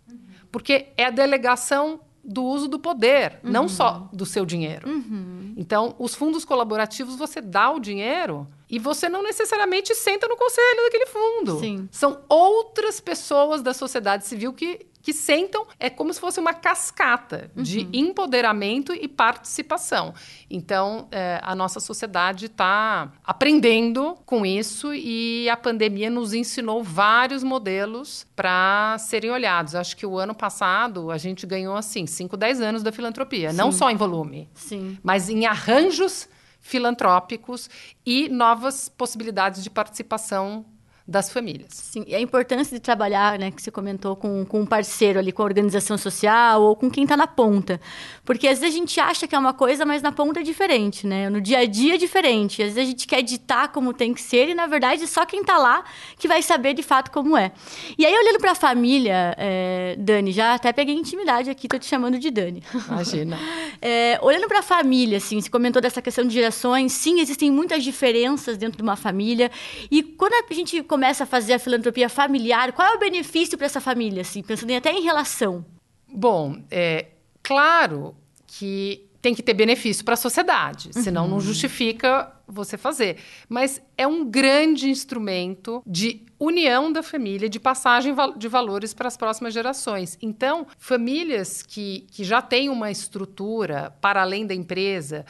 [0.50, 3.50] Porque é a delegação do uso do poder, uhum.
[3.50, 4.88] não só do seu dinheiro.
[4.88, 5.54] Uhum.
[5.56, 10.82] Então, os fundos colaborativos, você dá o dinheiro e você não necessariamente senta no conselho
[10.84, 11.60] daquele fundo.
[11.60, 11.88] Sim.
[11.90, 17.48] São outras pessoas da sociedade civil que que sentam, é como se fosse uma cascata
[17.54, 17.62] uhum.
[17.62, 20.12] de empoderamento e participação.
[20.50, 27.44] Então, é, a nossa sociedade está aprendendo com isso e a pandemia nos ensinou vários
[27.44, 29.76] modelos para serem olhados.
[29.76, 33.52] Acho que o ano passado a gente ganhou, assim, 5, 10 anos da filantropia.
[33.52, 33.56] Sim.
[33.56, 34.98] Não só em volume, Sim.
[35.04, 36.28] mas em arranjos
[36.60, 37.70] filantrópicos
[38.04, 40.66] e novas possibilidades de participação
[41.06, 41.68] das famílias.
[41.70, 45.30] Sim, e a importância de trabalhar, né, que você comentou, com, com um parceiro ali,
[45.30, 47.80] com a organização social ou com quem está na ponta.
[48.24, 51.06] Porque às vezes a gente acha que é uma coisa, mas na ponta é diferente,
[51.06, 51.30] né?
[51.30, 52.60] No dia a dia é diferente.
[52.60, 55.42] Às vezes a gente quer ditar como tem que ser e, na verdade, só quem
[55.42, 55.84] está lá
[56.18, 57.52] que vai saber de fato como é.
[57.96, 61.86] E aí, olhando para a família, é, Dani, já até peguei intimidade aqui, tô te
[61.86, 62.64] chamando de Dani.
[62.88, 63.38] Imagina.
[63.80, 67.84] é, olhando para a família, assim, você comentou dessa questão de gerações, sim, existem muitas
[67.84, 69.52] diferenças dentro de uma família.
[69.88, 73.66] E quando a gente começa a fazer a filantropia familiar, qual é o benefício para
[73.66, 75.62] essa família, assim, pensando até em relação?
[76.08, 77.08] Bom, é
[77.42, 81.02] claro que tem que ter benefício para a sociedade, uhum.
[81.02, 83.18] senão não justifica você fazer.
[83.46, 89.18] Mas é um grande instrumento de união da família, de passagem de valores para as
[89.18, 90.16] próximas gerações.
[90.22, 95.26] Então, famílias que, que já têm uma estrutura para além da empresa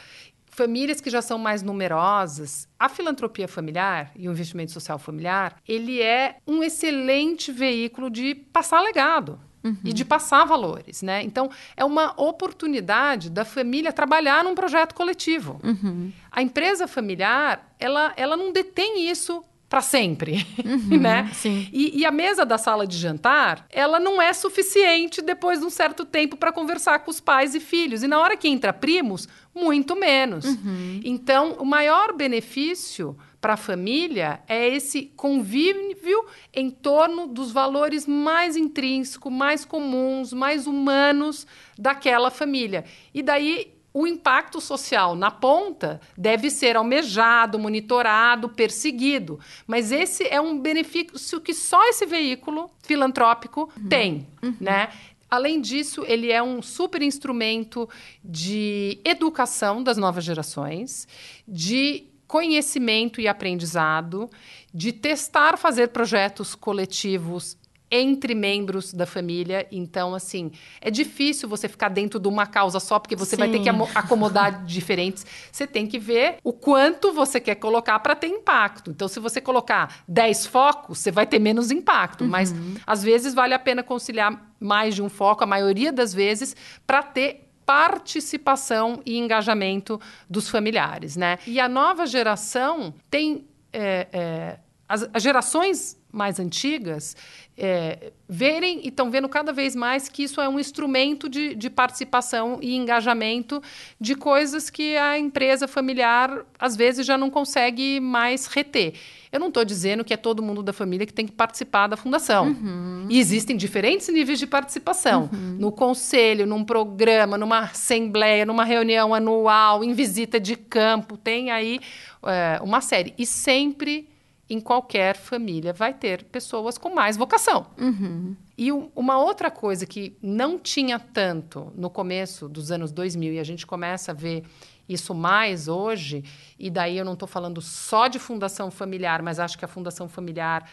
[0.57, 6.01] famílias que já são mais numerosas, a filantropia familiar e o investimento social familiar, ele
[6.01, 9.39] é um excelente veículo de passar legado.
[9.63, 9.75] Uhum.
[9.83, 11.23] E de passar valores, né?
[11.23, 15.59] Então, é uma oportunidade da família trabalhar num projeto coletivo.
[15.63, 16.11] Uhum.
[16.31, 21.29] A empresa familiar, ela, ela não detém isso para sempre, uhum, né?
[21.33, 21.67] Sim.
[21.73, 25.69] E, e, a mesa da sala de jantar, ela não é suficiente depois de um
[25.69, 28.01] certo tempo para conversar com os pais e filhos.
[28.01, 30.45] E na hora que entra primos, muito menos.
[30.45, 31.01] Uhum.
[31.03, 38.55] Então, o maior benefício para a família é esse convívio em torno dos valores mais
[38.55, 41.45] intrínsecos, mais comuns, mais humanos
[41.77, 42.85] daquela família.
[43.13, 49.39] E daí o impacto social na ponta deve ser almejado, monitorado, perseguido.
[49.65, 53.89] Mas esse é um benefício que só esse veículo filantrópico uhum.
[53.89, 54.55] tem, uhum.
[54.59, 54.89] né?
[55.29, 57.89] Além disso, ele é um super instrumento
[58.23, 61.07] de educação das novas gerações,
[61.47, 64.29] de conhecimento e aprendizado,
[64.73, 67.57] de testar fazer projetos coletivos
[67.89, 69.67] entre membros da família.
[69.71, 73.39] Então, assim, é difícil você ficar dentro de uma causa só, porque você Sim.
[73.39, 75.25] vai ter que acomodar diferentes.
[75.51, 78.91] Você tem que ver o quanto você quer colocar para ter impacto.
[78.91, 82.23] Então, se você colocar 10 focos, você vai ter menos impacto.
[82.23, 82.29] Uhum.
[82.29, 82.53] Mas,
[82.85, 87.01] às vezes, vale a pena conciliar mais de um foco, a maioria das vezes, para
[87.03, 91.37] ter participação e engajamento dos familiares, né?
[91.45, 97.15] E a nova geração tem é, é, as, as, gerações mais antigas
[97.57, 101.69] é, verem e estão vendo cada vez mais que isso é um instrumento de, de,
[101.69, 103.61] participação e engajamento
[103.99, 108.93] de coisas que a empresa familiar às vezes já não consegue mais reter.
[109.31, 111.97] Eu não estou dizendo que é todo mundo da família que tem que participar da
[111.97, 112.47] fundação.
[112.47, 113.07] Uhum.
[113.09, 115.29] E existem diferentes níveis de participação.
[115.33, 115.57] Uhum.
[115.59, 121.81] No conselho, num programa, numa assembleia, numa reunião anual, em visita de campo, tem aí
[122.23, 123.13] é, uma série.
[123.17, 124.07] E sempre
[124.49, 127.67] em qualquer família vai ter pessoas com mais vocação.
[127.77, 128.35] Uhum.
[128.57, 133.43] E uma outra coisa que não tinha tanto no começo dos anos 2000 e a
[133.43, 134.43] gente começa a ver
[134.87, 136.23] isso mais hoje,
[136.57, 140.07] e daí eu não estou falando só de fundação familiar, mas acho que a fundação
[140.07, 140.69] familiar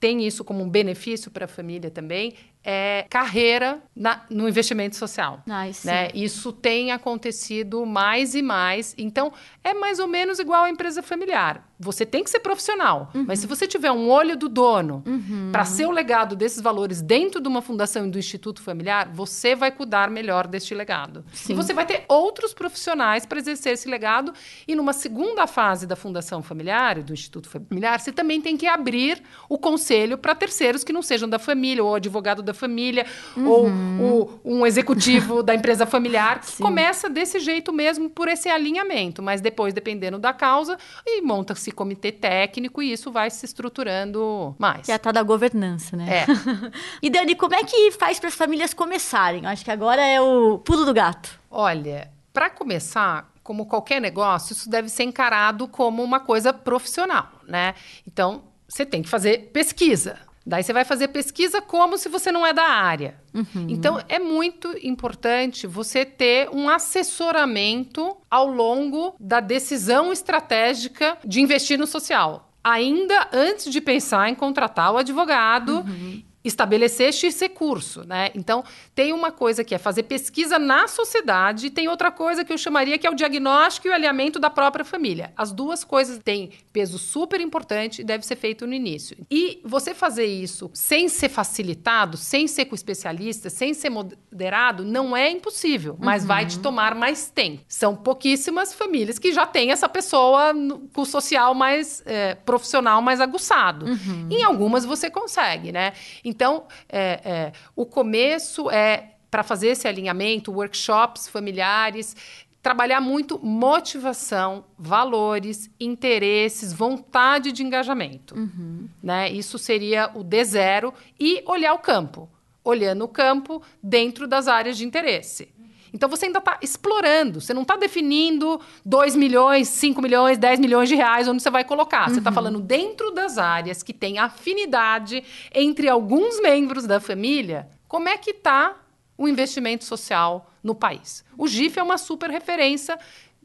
[0.00, 5.42] tem isso como um benefício para a família também, é carreira na, no investimento social.
[5.46, 5.86] Nice.
[5.86, 6.10] Né?
[6.14, 8.94] Isso tem acontecido mais e mais.
[8.98, 9.32] Então,
[9.64, 11.66] é mais ou menos igual à empresa familiar.
[11.80, 13.24] Você tem que ser profissional, uhum.
[13.26, 15.50] mas se você tiver um olho do dono uhum.
[15.52, 19.54] para ser o legado desses valores dentro de uma fundação e do instituto familiar, você
[19.54, 21.24] vai cuidar melhor deste legado.
[21.32, 21.52] Sim.
[21.52, 24.34] E você vai ter outros profissionais para exercer esse legado.
[24.66, 28.66] E numa segunda fase da fundação familiar e do instituto familiar, você também tem que
[28.66, 33.06] abrir o conselho para terceiros que não sejam da família ou advogado da família
[33.36, 33.48] uhum.
[33.48, 36.40] ou o, um executivo da empresa familiar.
[36.40, 41.70] Que começa desse jeito mesmo por esse alinhamento, mas depois dependendo da causa e monta-se
[41.70, 44.86] comitê técnico e isso vai se estruturando mais.
[44.86, 46.24] Que é a tal da governança, né?
[46.24, 46.26] É.
[47.02, 49.46] e Dani, como é que faz para as famílias começarem?
[49.46, 51.38] Acho que agora é o pulo do gato.
[51.50, 57.74] Olha, para começar, como qualquer negócio, isso deve ser encarado como uma coisa profissional, né?
[58.06, 60.18] Então, você tem que fazer pesquisa.
[60.48, 63.20] Daí você vai fazer pesquisa como se você não é da área.
[63.34, 63.66] Uhum.
[63.68, 71.78] Então é muito importante você ter um assessoramento ao longo da decisão estratégica de investir
[71.78, 78.30] no social ainda antes de pensar em contratar o advogado uhum estabelecer esse recurso, né?
[78.34, 82.52] Então, tem uma coisa que é fazer pesquisa na sociedade e tem outra coisa que
[82.52, 85.32] eu chamaria que é o diagnóstico e o alinhamento da própria família.
[85.36, 89.16] As duas coisas têm peso super importante e deve ser feito no início.
[89.30, 95.16] E você fazer isso sem ser facilitado, sem ser com especialista, sem ser moderado, não
[95.16, 96.28] é impossível, mas uhum.
[96.28, 97.62] vai te tomar mais tempo.
[97.68, 100.52] São pouquíssimas famílias que já têm essa pessoa
[100.92, 103.86] com o social mais é, profissional mais aguçado.
[103.86, 104.28] Uhum.
[104.30, 105.92] Em algumas você consegue, né?
[106.28, 112.16] Então, é, é, o começo é para fazer esse alinhamento, workshops familiares,
[112.62, 118.34] trabalhar muito motivação, valores, interesses, vontade de engajamento.
[118.34, 118.88] Uhum.
[119.02, 119.30] Né?
[119.30, 122.28] Isso seria o D0 e olhar o campo.
[122.64, 125.48] Olhando o campo dentro das áreas de interesse.
[125.92, 130.88] Então você ainda está explorando, você não está definindo 2 milhões, 5 milhões, 10 milhões
[130.88, 131.98] de reais onde você vai colocar.
[131.98, 132.14] Tá uhum.
[132.14, 135.22] Você está falando dentro das áreas que tem afinidade
[135.54, 138.76] entre alguns membros da família, como é que está
[139.16, 141.24] o investimento social no país.
[141.36, 142.98] O GIF é uma super referência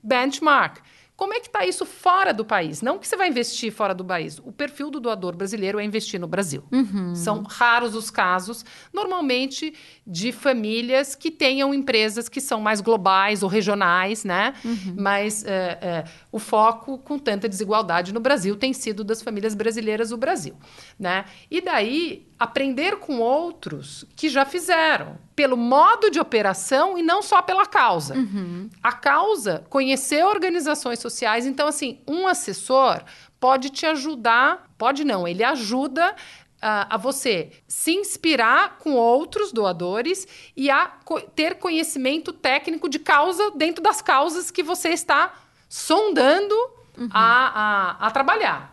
[0.04, 0.78] benchmark.
[1.16, 2.82] Como é que está isso fora do país?
[2.82, 4.40] Não que você vai investir fora do país.
[4.40, 6.64] O perfil do doador brasileiro é investir no Brasil.
[6.72, 7.14] Uhum.
[7.14, 13.50] São raros os casos, normalmente de famílias que tenham empresas que são mais globais ou
[13.50, 14.56] regionais, né?
[14.66, 14.96] Uhum.
[14.98, 20.12] Mas é, é, o foco com tanta desigualdade no Brasil tem sido das famílias brasileiras
[20.12, 20.56] o Brasil,
[21.00, 21.26] né?
[21.50, 27.42] E daí aprender com outros que já fizeram, pelo modo de operação e não só
[27.42, 28.16] pela causa.
[28.16, 28.70] Uhum.
[28.82, 31.46] A causa, conhecer organizações sociais.
[31.46, 33.04] Então, assim, um assessor
[33.40, 36.16] pode te ajudar, pode não, ele ajuda
[36.62, 40.92] a, a você se inspirar com outros doadores e a
[41.36, 45.34] ter conhecimento técnico de causa dentro das causas que você está
[45.68, 46.56] sondando
[46.98, 47.10] uhum.
[47.12, 48.73] a, a, a trabalhar.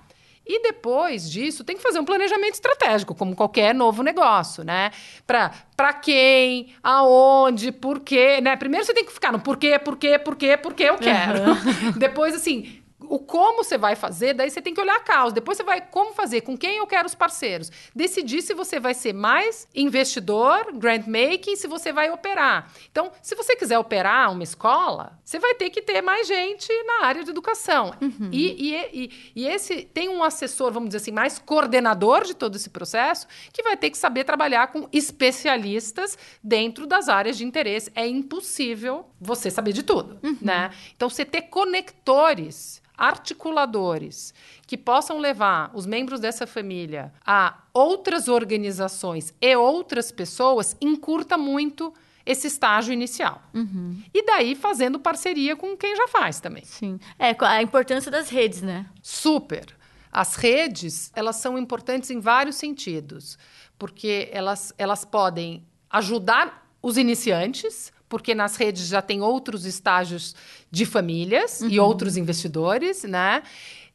[0.53, 4.91] E depois disso, tem que fazer um planejamento estratégico, como qualquer novo negócio, né?
[5.25, 8.57] Para quem, aonde, por quê, né?
[8.57, 11.51] Primeiro você tem que ficar no porquê, porquê, porquê, porquê eu quero.
[11.51, 11.93] Uhum.
[11.97, 12.80] depois, assim,
[13.11, 15.35] o como você vai fazer, daí você tem que olhar a causa.
[15.35, 17.69] Depois você vai como fazer, com quem eu quero os parceiros.
[17.93, 22.73] Decidir se você vai ser mais investidor, grant making, se você vai operar.
[22.89, 27.05] Então, se você quiser operar uma escola, você vai ter que ter mais gente na
[27.05, 27.93] área de educação.
[28.01, 28.31] Uhum.
[28.31, 32.55] E, e, e, e esse tem um assessor, vamos dizer assim, mais coordenador de todo
[32.55, 37.91] esse processo, que vai ter que saber trabalhar com especialistas dentro das áreas de interesse.
[37.97, 40.39] É impossível você saber de tudo, uhum.
[40.41, 40.71] né?
[40.95, 44.35] Então, você ter conectores articuladores
[44.67, 51.95] que possam levar os membros dessa família a outras organizações e outras pessoas encurta muito
[52.27, 53.43] esse estágio inicial.
[53.55, 54.03] Uhum.
[54.13, 56.63] E daí fazendo parceria com quem já faz também.
[56.65, 57.01] Sim.
[57.19, 58.85] É, a importância das redes, né?
[59.03, 59.75] Super.
[60.13, 63.39] As redes, elas são importantes em vários sentidos,
[63.79, 70.35] porque elas, elas podem ajudar os iniciantes, porque nas redes já tem outros estágios
[70.69, 71.69] de famílias uhum.
[71.69, 73.43] e outros investidores, né?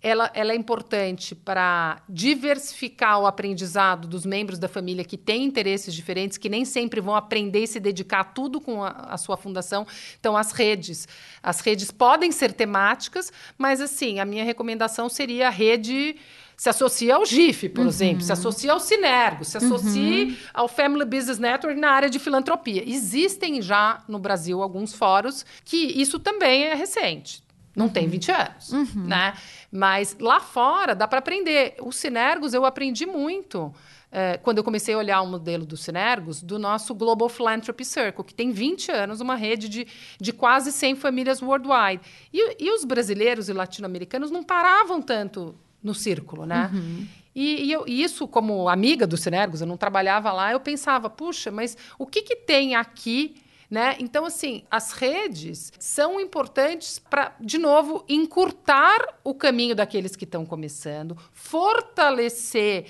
[0.01, 5.93] Ela, ela é importante para diversificar o aprendizado dos membros da família que têm interesses
[5.93, 9.85] diferentes, que nem sempre vão aprender e se dedicar tudo com a, a sua fundação.
[10.17, 11.07] Então, as redes,
[11.43, 16.15] as redes podem ser temáticas, mas assim, a minha recomendação seria a rede
[16.57, 17.87] se associa ao GIF, por uhum.
[17.87, 20.35] exemplo, se associa ao Sinergo, se associa uhum.
[20.53, 22.83] ao Family Business Network na área de filantropia.
[22.87, 27.43] Existem já no Brasil alguns fóruns que isso também é recente.
[27.75, 27.91] Não uhum.
[27.91, 29.33] tem 20 anos, né?
[29.69, 31.75] Mas lá fora dá para aprender.
[31.81, 33.73] Os Sinergos eu aprendi muito
[34.11, 38.23] é, quando eu comecei a olhar o modelo dos Sinergos, do nosso Global Philanthropy Circle,
[38.23, 39.85] que tem 20 anos, uma rede de,
[40.21, 42.01] de quase 100 famílias worldwide.
[42.31, 45.53] E, e os brasileiros e latino-americanos não paravam tanto
[45.85, 46.69] no círculo, né?
[46.73, 47.07] Uhum.
[47.35, 51.09] E, e, eu, e, isso, como amiga do Sinergos, eu não trabalhava lá, eu pensava,
[51.09, 53.35] puxa, mas o que, que tem aqui
[53.69, 53.95] né?
[53.99, 60.45] Então, assim, as redes são importantes para, de novo, encurtar o caminho daqueles que estão
[60.45, 62.85] começando, fortalecer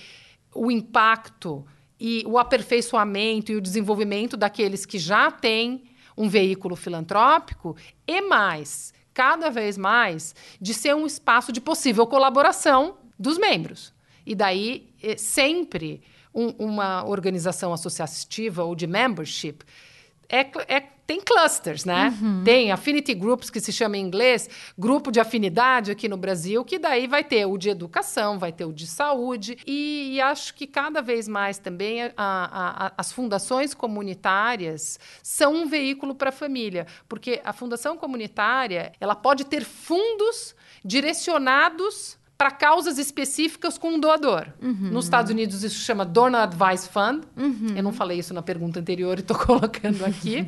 [0.53, 1.65] o impacto
[1.99, 5.85] e o aperfeiçoamento e o desenvolvimento daqueles que já têm
[6.17, 12.97] um veículo filantrópico e mais, cada vez mais, de ser um espaço de possível colaboração
[13.17, 13.93] dos membros.
[14.25, 16.01] E daí, eh, sempre
[16.33, 19.63] um, uma organização associativa ou de membership
[20.29, 22.17] é, é, tem clusters, né?
[22.21, 22.43] Uhum.
[22.43, 26.79] Tem affinity groups, que se chama em inglês, grupo de afinidade aqui no Brasil, que
[26.79, 29.57] daí vai ter o de educação, vai ter o de saúde.
[29.67, 35.53] E, e acho que cada vez mais também a, a, a, as fundações comunitárias são
[35.53, 42.51] um veículo para a família, porque a fundação comunitária ela pode ter fundos direcionados para
[42.51, 44.47] causas específicas com um doador.
[44.61, 44.89] Uhum.
[44.91, 47.23] Nos Estados Unidos isso chama Donor Advice Fund.
[47.35, 47.73] Uhum.
[47.75, 50.45] Eu não falei isso na pergunta anterior e estou colocando aqui.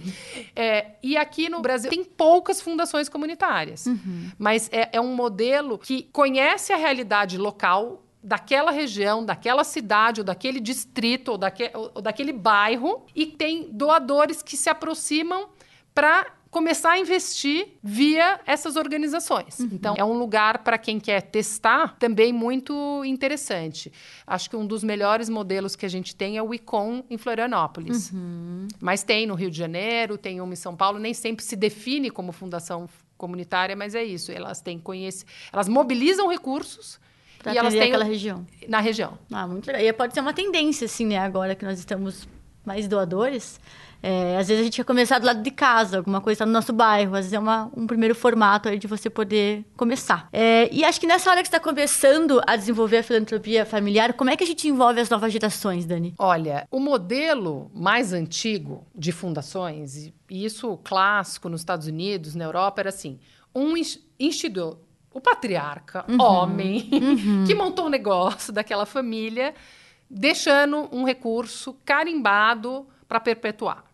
[0.56, 4.30] é, e aqui no Brasil tem poucas fundações comunitárias, uhum.
[4.38, 10.26] mas é, é um modelo que conhece a realidade local daquela região, daquela cidade, ou
[10.26, 15.48] daquele distrito, ou, daque, ou daquele bairro, e tem doadores que se aproximam
[15.94, 19.60] para começar a investir via essas organizações.
[19.60, 19.70] Uhum.
[19.72, 23.94] Então, é um lugar para quem quer testar também muito interessante.
[24.26, 28.12] Acho que um dos melhores modelos que a gente tem é o ICOM em Florianópolis.
[28.12, 28.68] Uhum.
[28.82, 32.10] Mas tem no Rio de Janeiro, tem uma em São Paulo, nem sempre se define
[32.10, 34.32] como fundação comunitária, mas é isso.
[34.32, 37.00] Elas têm conhece, elas mobilizam recursos
[37.38, 38.48] Pra e elas têm aquela região.
[38.68, 39.16] Na região.
[39.32, 39.84] Ah, muito legal.
[39.84, 41.20] E pode ser uma tendência, assim, né?
[41.20, 42.28] Agora que nós estamos
[42.66, 43.60] mais doadores,
[44.02, 46.72] é, às vezes a gente quer começar do lado de casa, alguma coisa no nosso
[46.72, 47.16] bairro.
[47.16, 50.30] Às vezes é uma, um primeiro formato aí de você poder começar.
[50.32, 54.14] É, e acho que nessa hora que você está começando a desenvolver a filantropia familiar,
[54.14, 56.14] como é que a gente envolve as novas gerações, Dani?
[56.18, 62.82] Olha, o modelo mais antigo de fundações, e isso clássico nos Estados Unidos, na Europa,
[62.82, 63.20] era assim:
[63.54, 63.76] um
[64.20, 64.80] instituto,
[65.14, 67.44] o patriarca, uhum, homem, uhum.
[67.48, 69.56] que montou um negócio daquela família,
[70.10, 73.87] deixando um recurso carimbado para perpetuar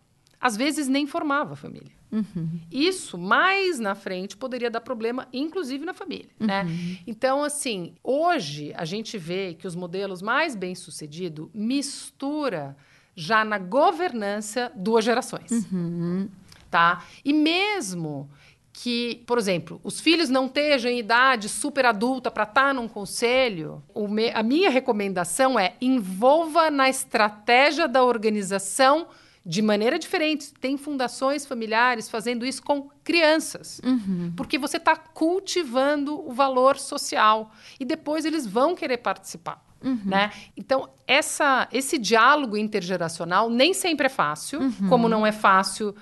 [0.43, 1.93] às vezes nem formava a família.
[2.11, 2.59] Uhum.
[2.69, 6.27] Isso, mais na frente, poderia dar problema, inclusive na família.
[6.37, 6.47] Uhum.
[6.47, 6.65] Né?
[7.07, 12.75] Então, assim, hoje a gente vê que os modelos mais bem-sucedidos mistura
[13.15, 15.49] já na governança duas gerações.
[15.71, 16.27] Uhum.
[16.69, 17.05] Tá?
[17.23, 18.29] E mesmo
[18.73, 22.89] que, por exemplo, os filhos não estejam em idade super adulta para estar tá num
[22.89, 29.07] conselho, me, a minha recomendação é envolva na estratégia da organização
[29.45, 30.53] de maneira diferente.
[30.53, 34.33] Tem fundações familiares fazendo isso com crianças, uhum.
[34.35, 39.63] porque você está cultivando o valor social e depois eles vão querer participar.
[39.83, 39.99] Uhum.
[40.05, 40.31] Né?
[40.55, 44.87] Então, essa, esse diálogo intergeracional nem sempre é fácil, uhum.
[44.87, 45.93] como não é fácil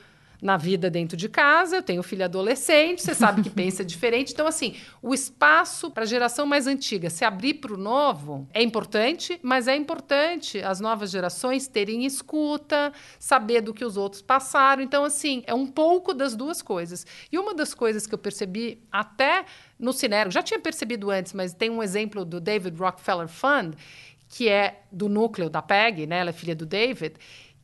[0.42, 4.34] na vida dentro de casa, eu tenho filho adolescente, você sabe que pensa diferente.
[4.34, 8.64] Então, assim, o espaço para a geração mais antiga se abrir para o novo é
[8.64, 14.82] importante, mas é importante as novas gerações terem escuta, saber do que os outros passaram.
[14.82, 17.06] Então, assim, é um pouco das duas coisas.
[17.32, 19.46] E uma das coisas que eu percebi até
[19.78, 23.76] no Cinergo, já tinha percebido antes, mas tem um exemplo do David Rockefeller Fund,
[24.30, 26.20] que é do núcleo da PEG, né?
[26.20, 27.16] Ela é filha do David,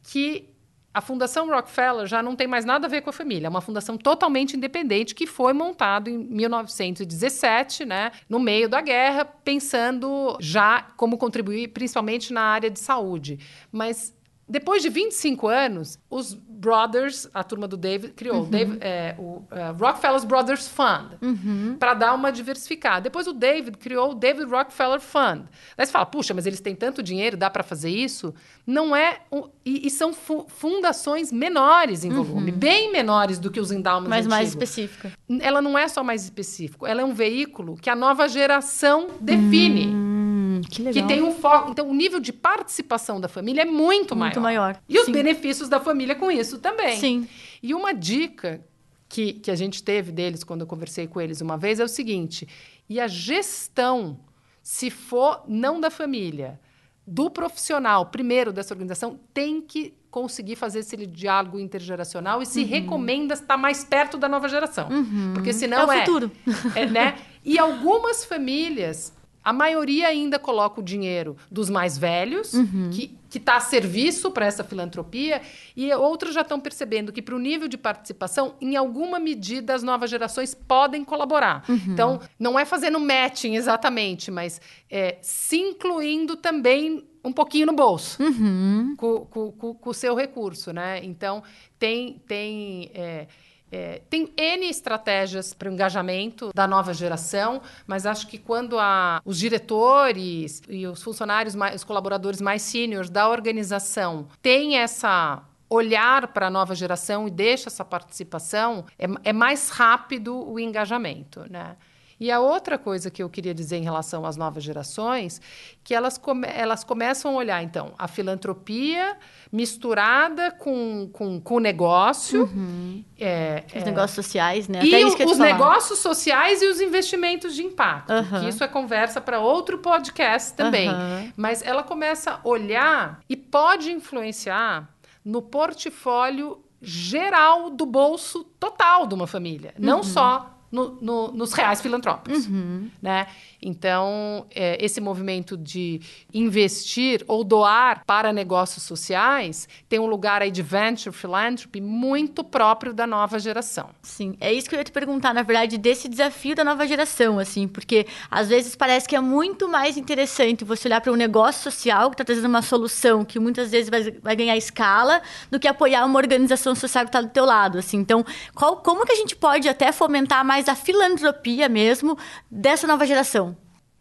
[0.03, 0.49] que
[0.97, 3.45] a Fundação Rockefeller já não tem mais nada a ver com a família.
[3.45, 9.23] É uma fundação totalmente independente que foi montado em 1917, né, no meio da guerra,
[9.23, 13.37] pensando já como contribuir principalmente na área de saúde.
[13.71, 14.16] Mas
[14.49, 18.49] depois de 25 anos, os Brothers, a turma do David, criou uhum.
[18.49, 19.45] David, é, o uh,
[19.77, 21.75] Rockefeller Brothers Fund uhum.
[21.77, 23.01] para dar uma diversificada.
[23.01, 25.43] Depois o David criou o David Rockefeller Fund.
[25.77, 28.33] Aí você fala, puxa, mas eles têm tanto dinheiro, dá para fazer isso?
[28.65, 29.19] Não é.
[29.31, 32.57] Um, e, e, são fu fundações menores em volume, uhum.
[32.57, 34.37] bem menores do que os endowments Mas antigos.
[34.37, 35.11] mais específica.
[35.41, 39.87] Ela não é só mais específico, ela é um veículo que a nova geração define.
[39.87, 40.16] Hum.
[40.61, 41.07] Que legal.
[41.07, 41.71] Que tem um foco.
[41.71, 44.73] Então, o nível de participação da família é muito, muito maior.
[44.73, 44.81] maior.
[44.87, 44.99] E Sim.
[44.99, 46.97] os benefícios da família com isso também.
[46.99, 47.27] Sim.
[47.61, 48.61] E uma dica
[49.09, 51.87] que, que a gente teve deles quando eu conversei com eles uma vez é o
[51.87, 52.47] seguinte:
[52.89, 54.19] e a gestão,
[54.61, 56.59] se for não da família,
[57.05, 62.67] do profissional, primeiro dessa organização, tem que conseguir fazer esse diálogo intergeracional e se uhum.
[62.67, 64.89] recomenda estar mais perto da nova geração.
[64.89, 65.33] Uhum.
[65.33, 65.85] Porque senão é.
[65.85, 66.31] O é, futuro.
[66.75, 67.15] é né?
[67.45, 69.13] E algumas famílias
[69.47, 72.89] a maioria ainda coloca o dinheiro dos mais velhos, uhum.
[72.91, 75.41] que está a serviço para essa filantropia,
[75.73, 79.83] e outros já estão percebendo que, para o nível de participação, em alguma medida, as
[79.83, 81.63] novas gerações podem colaborar.
[81.69, 81.79] Uhum.
[81.87, 84.59] Então, não é fazendo matching exatamente, mas
[84.91, 88.97] é, se incluindo também um pouquinho no bolso uhum.
[88.97, 90.73] com, o seu recurso.
[90.73, 91.05] Né?
[91.05, 91.41] Então,
[91.79, 92.21] tem.
[92.27, 93.27] tem é,
[93.71, 99.21] é, tem N estratégias para o engajamento da nova geração, mas acho que quando a,
[99.25, 106.27] os diretores e os funcionários, mais, os colaboradores mais seniors da organização têm essa olhar
[106.29, 111.75] para a nova geração e deixa essa participação, é, é mais rápido o engajamento, né?
[112.19, 115.39] E a outra coisa que eu queria dizer em relação às novas gerações,
[115.83, 119.15] que elas, come elas começam a olhar, então, a filantropia
[119.51, 122.43] misturada com, com, com o negócio.
[122.43, 123.05] Uhum.
[123.19, 124.79] É, os é, negócios sociais, né?
[124.79, 128.11] Até e o, os negócios sociais e os investimentos de impacto.
[128.11, 128.41] Uhum.
[128.41, 130.89] Que isso é conversa para outro podcast também.
[130.89, 131.31] Uhum.
[131.37, 134.89] Mas ela começa a olhar e pode influenciar
[135.23, 139.73] no portfólio geral do bolso total de uma família.
[139.77, 140.03] Não uhum.
[140.03, 142.47] só no, no, nos reais filantrópicos.
[142.47, 142.89] Uhum.
[143.01, 143.27] Né?
[143.61, 145.99] Então, é, esse movimento de
[146.33, 152.93] investir ou doar para negócios sociais tem um lugar aí de venture philanthropy muito próprio
[152.93, 153.89] da nova geração.
[154.01, 157.39] Sim, é isso que eu ia te perguntar, na verdade, desse desafio da nova geração,
[157.39, 161.63] assim, porque às vezes parece que é muito mais interessante você olhar para um negócio
[161.63, 165.67] social que está trazendo uma solução que muitas vezes vai, vai ganhar escala do que
[165.67, 167.97] apoiar uma organização social que está do teu lado, assim.
[167.97, 172.17] Então, qual, como que a gente pode até fomentar mais a filantropia mesmo
[172.49, 173.56] dessa nova geração?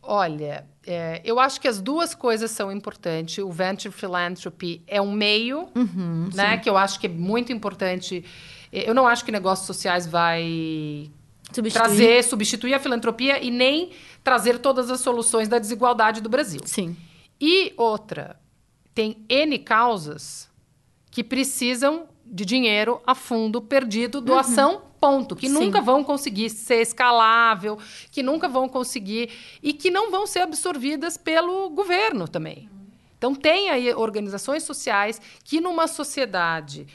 [0.07, 3.39] Olha, é, eu acho que as duas coisas são importantes.
[3.45, 6.55] O Venture Philanthropy é um meio, uhum, né?
[6.55, 6.61] Sim.
[6.61, 8.25] Que eu acho que é muito importante.
[8.73, 11.11] Eu não acho que negócios sociais vai
[11.53, 11.73] substituir.
[11.73, 13.91] trazer, substituir a filantropia e nem
[14.23, 16.61] trazer todas as soluções da desigualdade do Brasil.
[16.65, 16.97] Sim.
[17.41, 18.39] E outra,
[18.95, 20.49] tem N causas
[21.11, 25.55] que precisam de dinheiro a fundo perdido, doação uhum ponto, que Sim.
[25.55, 27.79] nunca vão conseguir ser escalável,
[28.11, 29.31] que nunca vão conseguir
[29.63, 32.69] e que não vão ser absorvidas pelo governo também.
[33.19, 36.87] Então, tem aí organizações sociais que, numa sociedade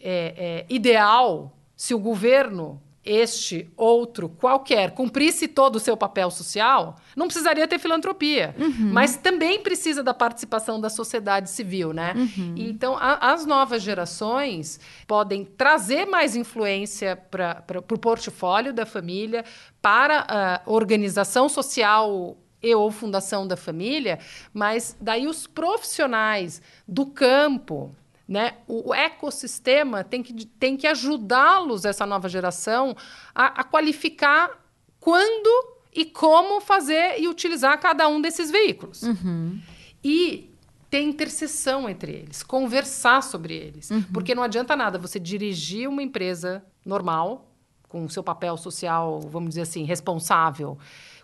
[0.00, 6.96] é, é, ideal, se o governo este outro qualquer cumprisse todo o seu papel social,
[7.14, 8.54] não precisaria ter filantropia.
[8.58, 8.90] Uhum.
[8.92, 12.14] Mas também precisa da participação da sociedade civil, né?
[12.16, 12.54] Uhum.
[12.56, 19.44] Então, a, as novas gerações podem trazer mais influência para o portfólio da família,
[19.82, 24.18] para a organização social e ou fundação da família,
[24.52, 27.94] mas daí os profissionais do campo,
[28.26, 28.54] né?
[28.66, 32.96] O ecossistema tem que, tem que ajudá-los, essa nova geração,
[33.34, 34.50] a, a, qualificar
[34.98, 39.02] quando e como fazer e utilizar cada um desses veículos.
[39.02, 39.60] Uhum.
[40.02, 40.50] E
[40.90, 43.90] ter interseção entre eles, conversar sobre eles.
[43.90, 44.02] Uhum.
[44.12, 47.50] Porque não adianta nada você dirigir uma empresa normal,
[47.88, 50.76] com o seu papel social, vamos dizer assim, responsável,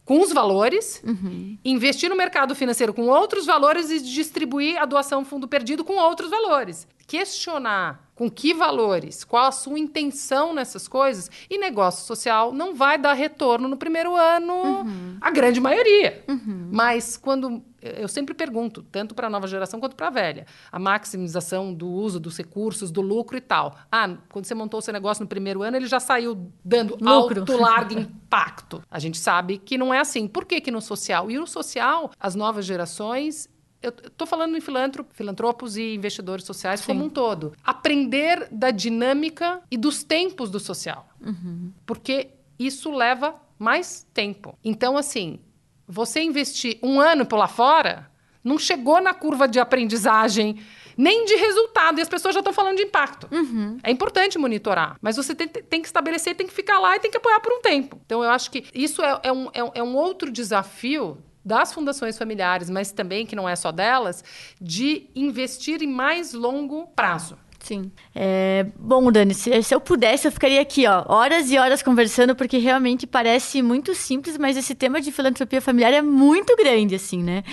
[0.04, 1.56] com os valores, uhum.
[1.64, 6.30] investir no mercado financeiro com outros valores e distribuir a doação fundo perdido com outros
[6.30, 6.86] valores.
[7.10, 12.96] Questionar com que valores, qual a sua intenção nessas coisas, e negócio social não vai
[12.96, 15.16] dar retorno no primeiro ano, uhum.
[15.20, 16.22] a grande maioria.
[16.28, 16.68] Uhum.
[16.70, 20.78] Mas quando eu sempre pergunto, tanto para a nova geração quanto para a velha, a
[20.78, 23.76] maximização do uso dos recursos, do lucro e tal.
[23.90, 27.40] Ah, quando você montou o seu negócio no primeiro ano, ele já saiu dando lucro.
[27.40, 28.84] alto, largo impacto.
[28.88, 30.28] A gente sabe que não é assim.
[30.28, 31.28] Por que, que no social?
[31.28, 33.48] E no social, as novas gerações
[33.82, 36.86] eu estou falando em filantropos, filantropos e investidores sociais Sim.
[36.86, 37.52] como um todo.
[37.64, 41.08] Aprender da dinâmica e dos tempos do social.
[41.20, 41.72] Uhum.
[41.86, 42.28] Porque
[42.58, 44.58] isso leva mais tempo.
[44.62, 45.40] Então, assim,
[45.86, 48.10] você investir um ano por lá fora,
[48.44, 50.58] não chegou na curva de aprendizagem
[50.96, 51.98] nem de resultado.
[51.98, 53.28] E as pessoas já estão falando de impacto.
[53.32, 53.78] Uhum.
[53.82, 57.10] É importante monitorar, mas você tem, tem, que estabelecer, tem que ficar lá e tem
[57.10, 57.98] que apoiar por um tempo.
[58.04, 62.18] Então, eu acho que isso é, é, um, é, é um outro desafio das fundações
[62.18, 64.22] familiares, mas também que não é só delas,
[64.60, 67.38] de investir em mais longo prazo.
[67.60, 67.92] Sim.
[68.14, 72.34] É, bom, Dani, se, se, eu pudesse, eu ficaria aqui, ó, horas e horas conversando,
[72.34, 77.22] porque realmente parece muito simples, mas esse tema de filantropia familiar é muito grande, assim,
[77.22, 77.44] né?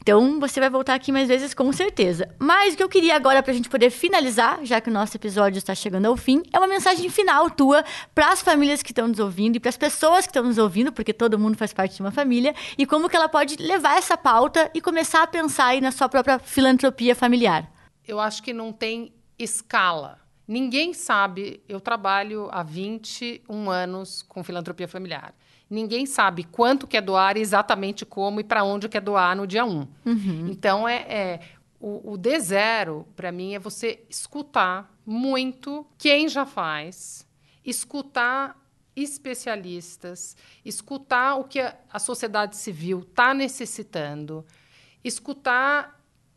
[0.00, 2.28] Então, você vai voltar aqui mais vezes, com certeza.
[2.38, 5.58] Mas o que eu queria agora, pra gente poder finalizar, já que o nosso episódio
[5.58, 7.82] está chegando ao fim, é uma mensagem final tua
[8.14, 10.92] para as famílias que estão nos ouvindo e para as pessoas que estão nos ouvindo,
[10.92, 14.16] porque todo mundo faz parte de uma família, e como que ela pode levar essa
[14.16, 17.72] pauta e começar a pensar aí na sua própria filantropia familiar.
[18.06, 19.10] Eu acho que não tem
[19.44, 20.18] escala.
[20.46, 25.34] Ninguém sabe, eu trabalho há 21 anos com filantropia familiar.
[25.70, 29.88] Ninguém sabe quanto quer doar, exatamente como e para onde quer doar no dia 1.
[30.04, 30.48] Uhum.
[30.50, 31.40] Então, é, é
[31.80, 37.26] o, o D0, para mim, é você escutar muito quem já faz,
[37.64, 38.58] escutar
[38.96, 44.44] especialistas, escutar o que a, a sociedade civil está necessitando,
[45.02, 45.93] escutar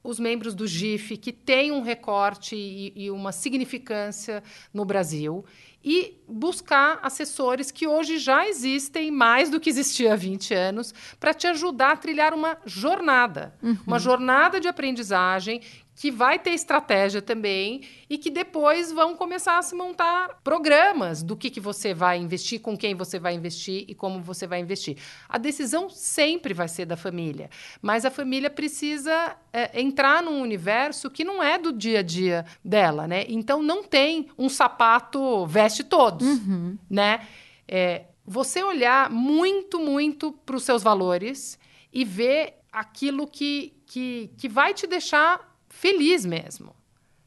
[0.07, 4.41] os membros do GIF, que têm um recorte e, e, uma significância
[4.73, 5.43] no Brasil,
[5.83, 11.33] e buscar assessores que hoje já existem mais do que existia há 20 anos, para
[11.33, 13.77] te ajudar a trilhar uma jornada, uhum.
[13.85, 15.59] uma jornada de aprendizagem
[15.97, 21.35] que vai ter estratégia também e que depois vão começar a se montar programas do
[21.35, 24.95] que, que você vai investir, com quem você vai investir e como você vai investir.
[25.27, 27.49] A decisão sempre vai ser da família,
[27.81, 32.45] mas a família precisa é, entrar num universo que não é do dia a dia
[32.63, 33.25] dela, né?
[33.27, 36.77] Então não tem um sapato veste todos, uhum.
[36.87, 37.27] né?
[37.67, 41.57] É, você olhar muito, muito para os seus valores
[41.91, 46.75] e ver aquilo que, que, que vai te deixar feliz mesmo,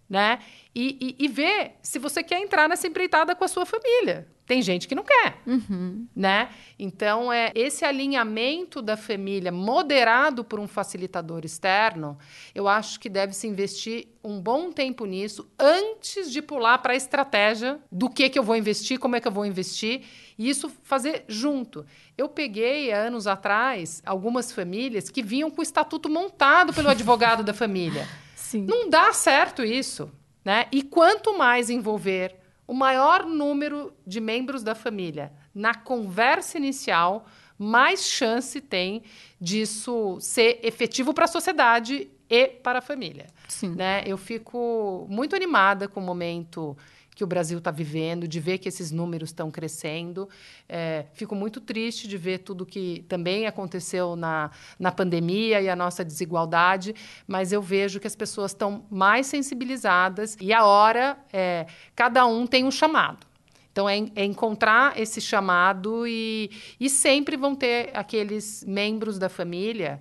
[0.08, 0.40] né?
[0.74, 4.26] E, e, e, ver se você quer entrar nessa empreitada com a sua família.
[4.46, 6.08] Tem gente que não quer, uhum.
[6.14, 6.48] né?
[6.76, 12.18] Então, é esse alinhamento da família moderado por um facilitador externo,
[12.52, 16.96] eu acho que deve se investir um bom tempo nisso antes de pular para a
[16.96, 20.02] estratégia do que, que eu vou investir, como é que eu vou investir,
[20.36, 21.86] e isso fazer junto.
[22.18, 27.54] Eu peguei, anos atrás, algumas famílias que vinham com o estatuto montado pelo advogado da
[27.54, 28.08] família.
[28.50, 28.64] Sim.
[28.64, 30.10] Não dá certo isso.
[30.44, 30.66] Né?
[30.72, 32.34] E quanto mais envolver
[32.66, 37.26] o maior número de membros da família na conversa inicial,
[37.56, 39.04] mais chance tem
[39.40, 43.28] disso ser efetivo para a sociedade e para a família.
[43.46, 43.76] Sim.
[43.76, 44.02] Né?
[44.04, 46.76] Eu fico muito animada com o momento
[47.20, 50.26] que o Brasil está vivendo, de ver que esses números estão crescendo.
[50.66, 55.76] É, fico muito triste de ver tudo que também aconteceu na, na pandemia e a
[55.76, 56.94] nossa desigualdade,
[57.28, 62.46] mas eu vejo que as pessoas estão mais sensibilizadas e a hora, é, cada um
[62.46, 63.26] tem um chamado.
[63.70, 66.50] Então, é, é, encontrar esse chamado e,
[66.80, 70.00] e sempre vão ter aqueles membros da família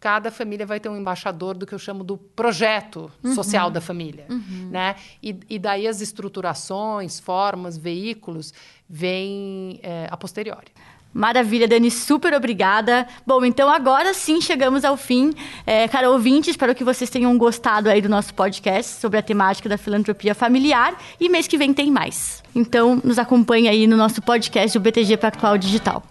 [0.00, 3.34] cada família vai ter um embaixador do que eu chamo do projeto uhum.
[3.34, 4.70] social da família, uhum.
[4.70, 4.96] né?
[5.22, 8.54] E, e, daí as estruturações, formas, veículos
[8.88, 10.68] vêm é, a posteriori.
[11.12, 13.06] Maravilha, Dani, super obrigada.
[13.26, 15.34] Bom, então agora sim chegamos ao fim.
[15.66, 19.68] É, cara, ouvintes, espero que vocês tenham gostado aí do nosso podcast sobre a temática
[19.68, 22.42] da filantropia familiar e mês que vem tem mais.
[22.54, 26.02] Então, nos acompanhe aí no nosso podcast do BTG Pactual Digital.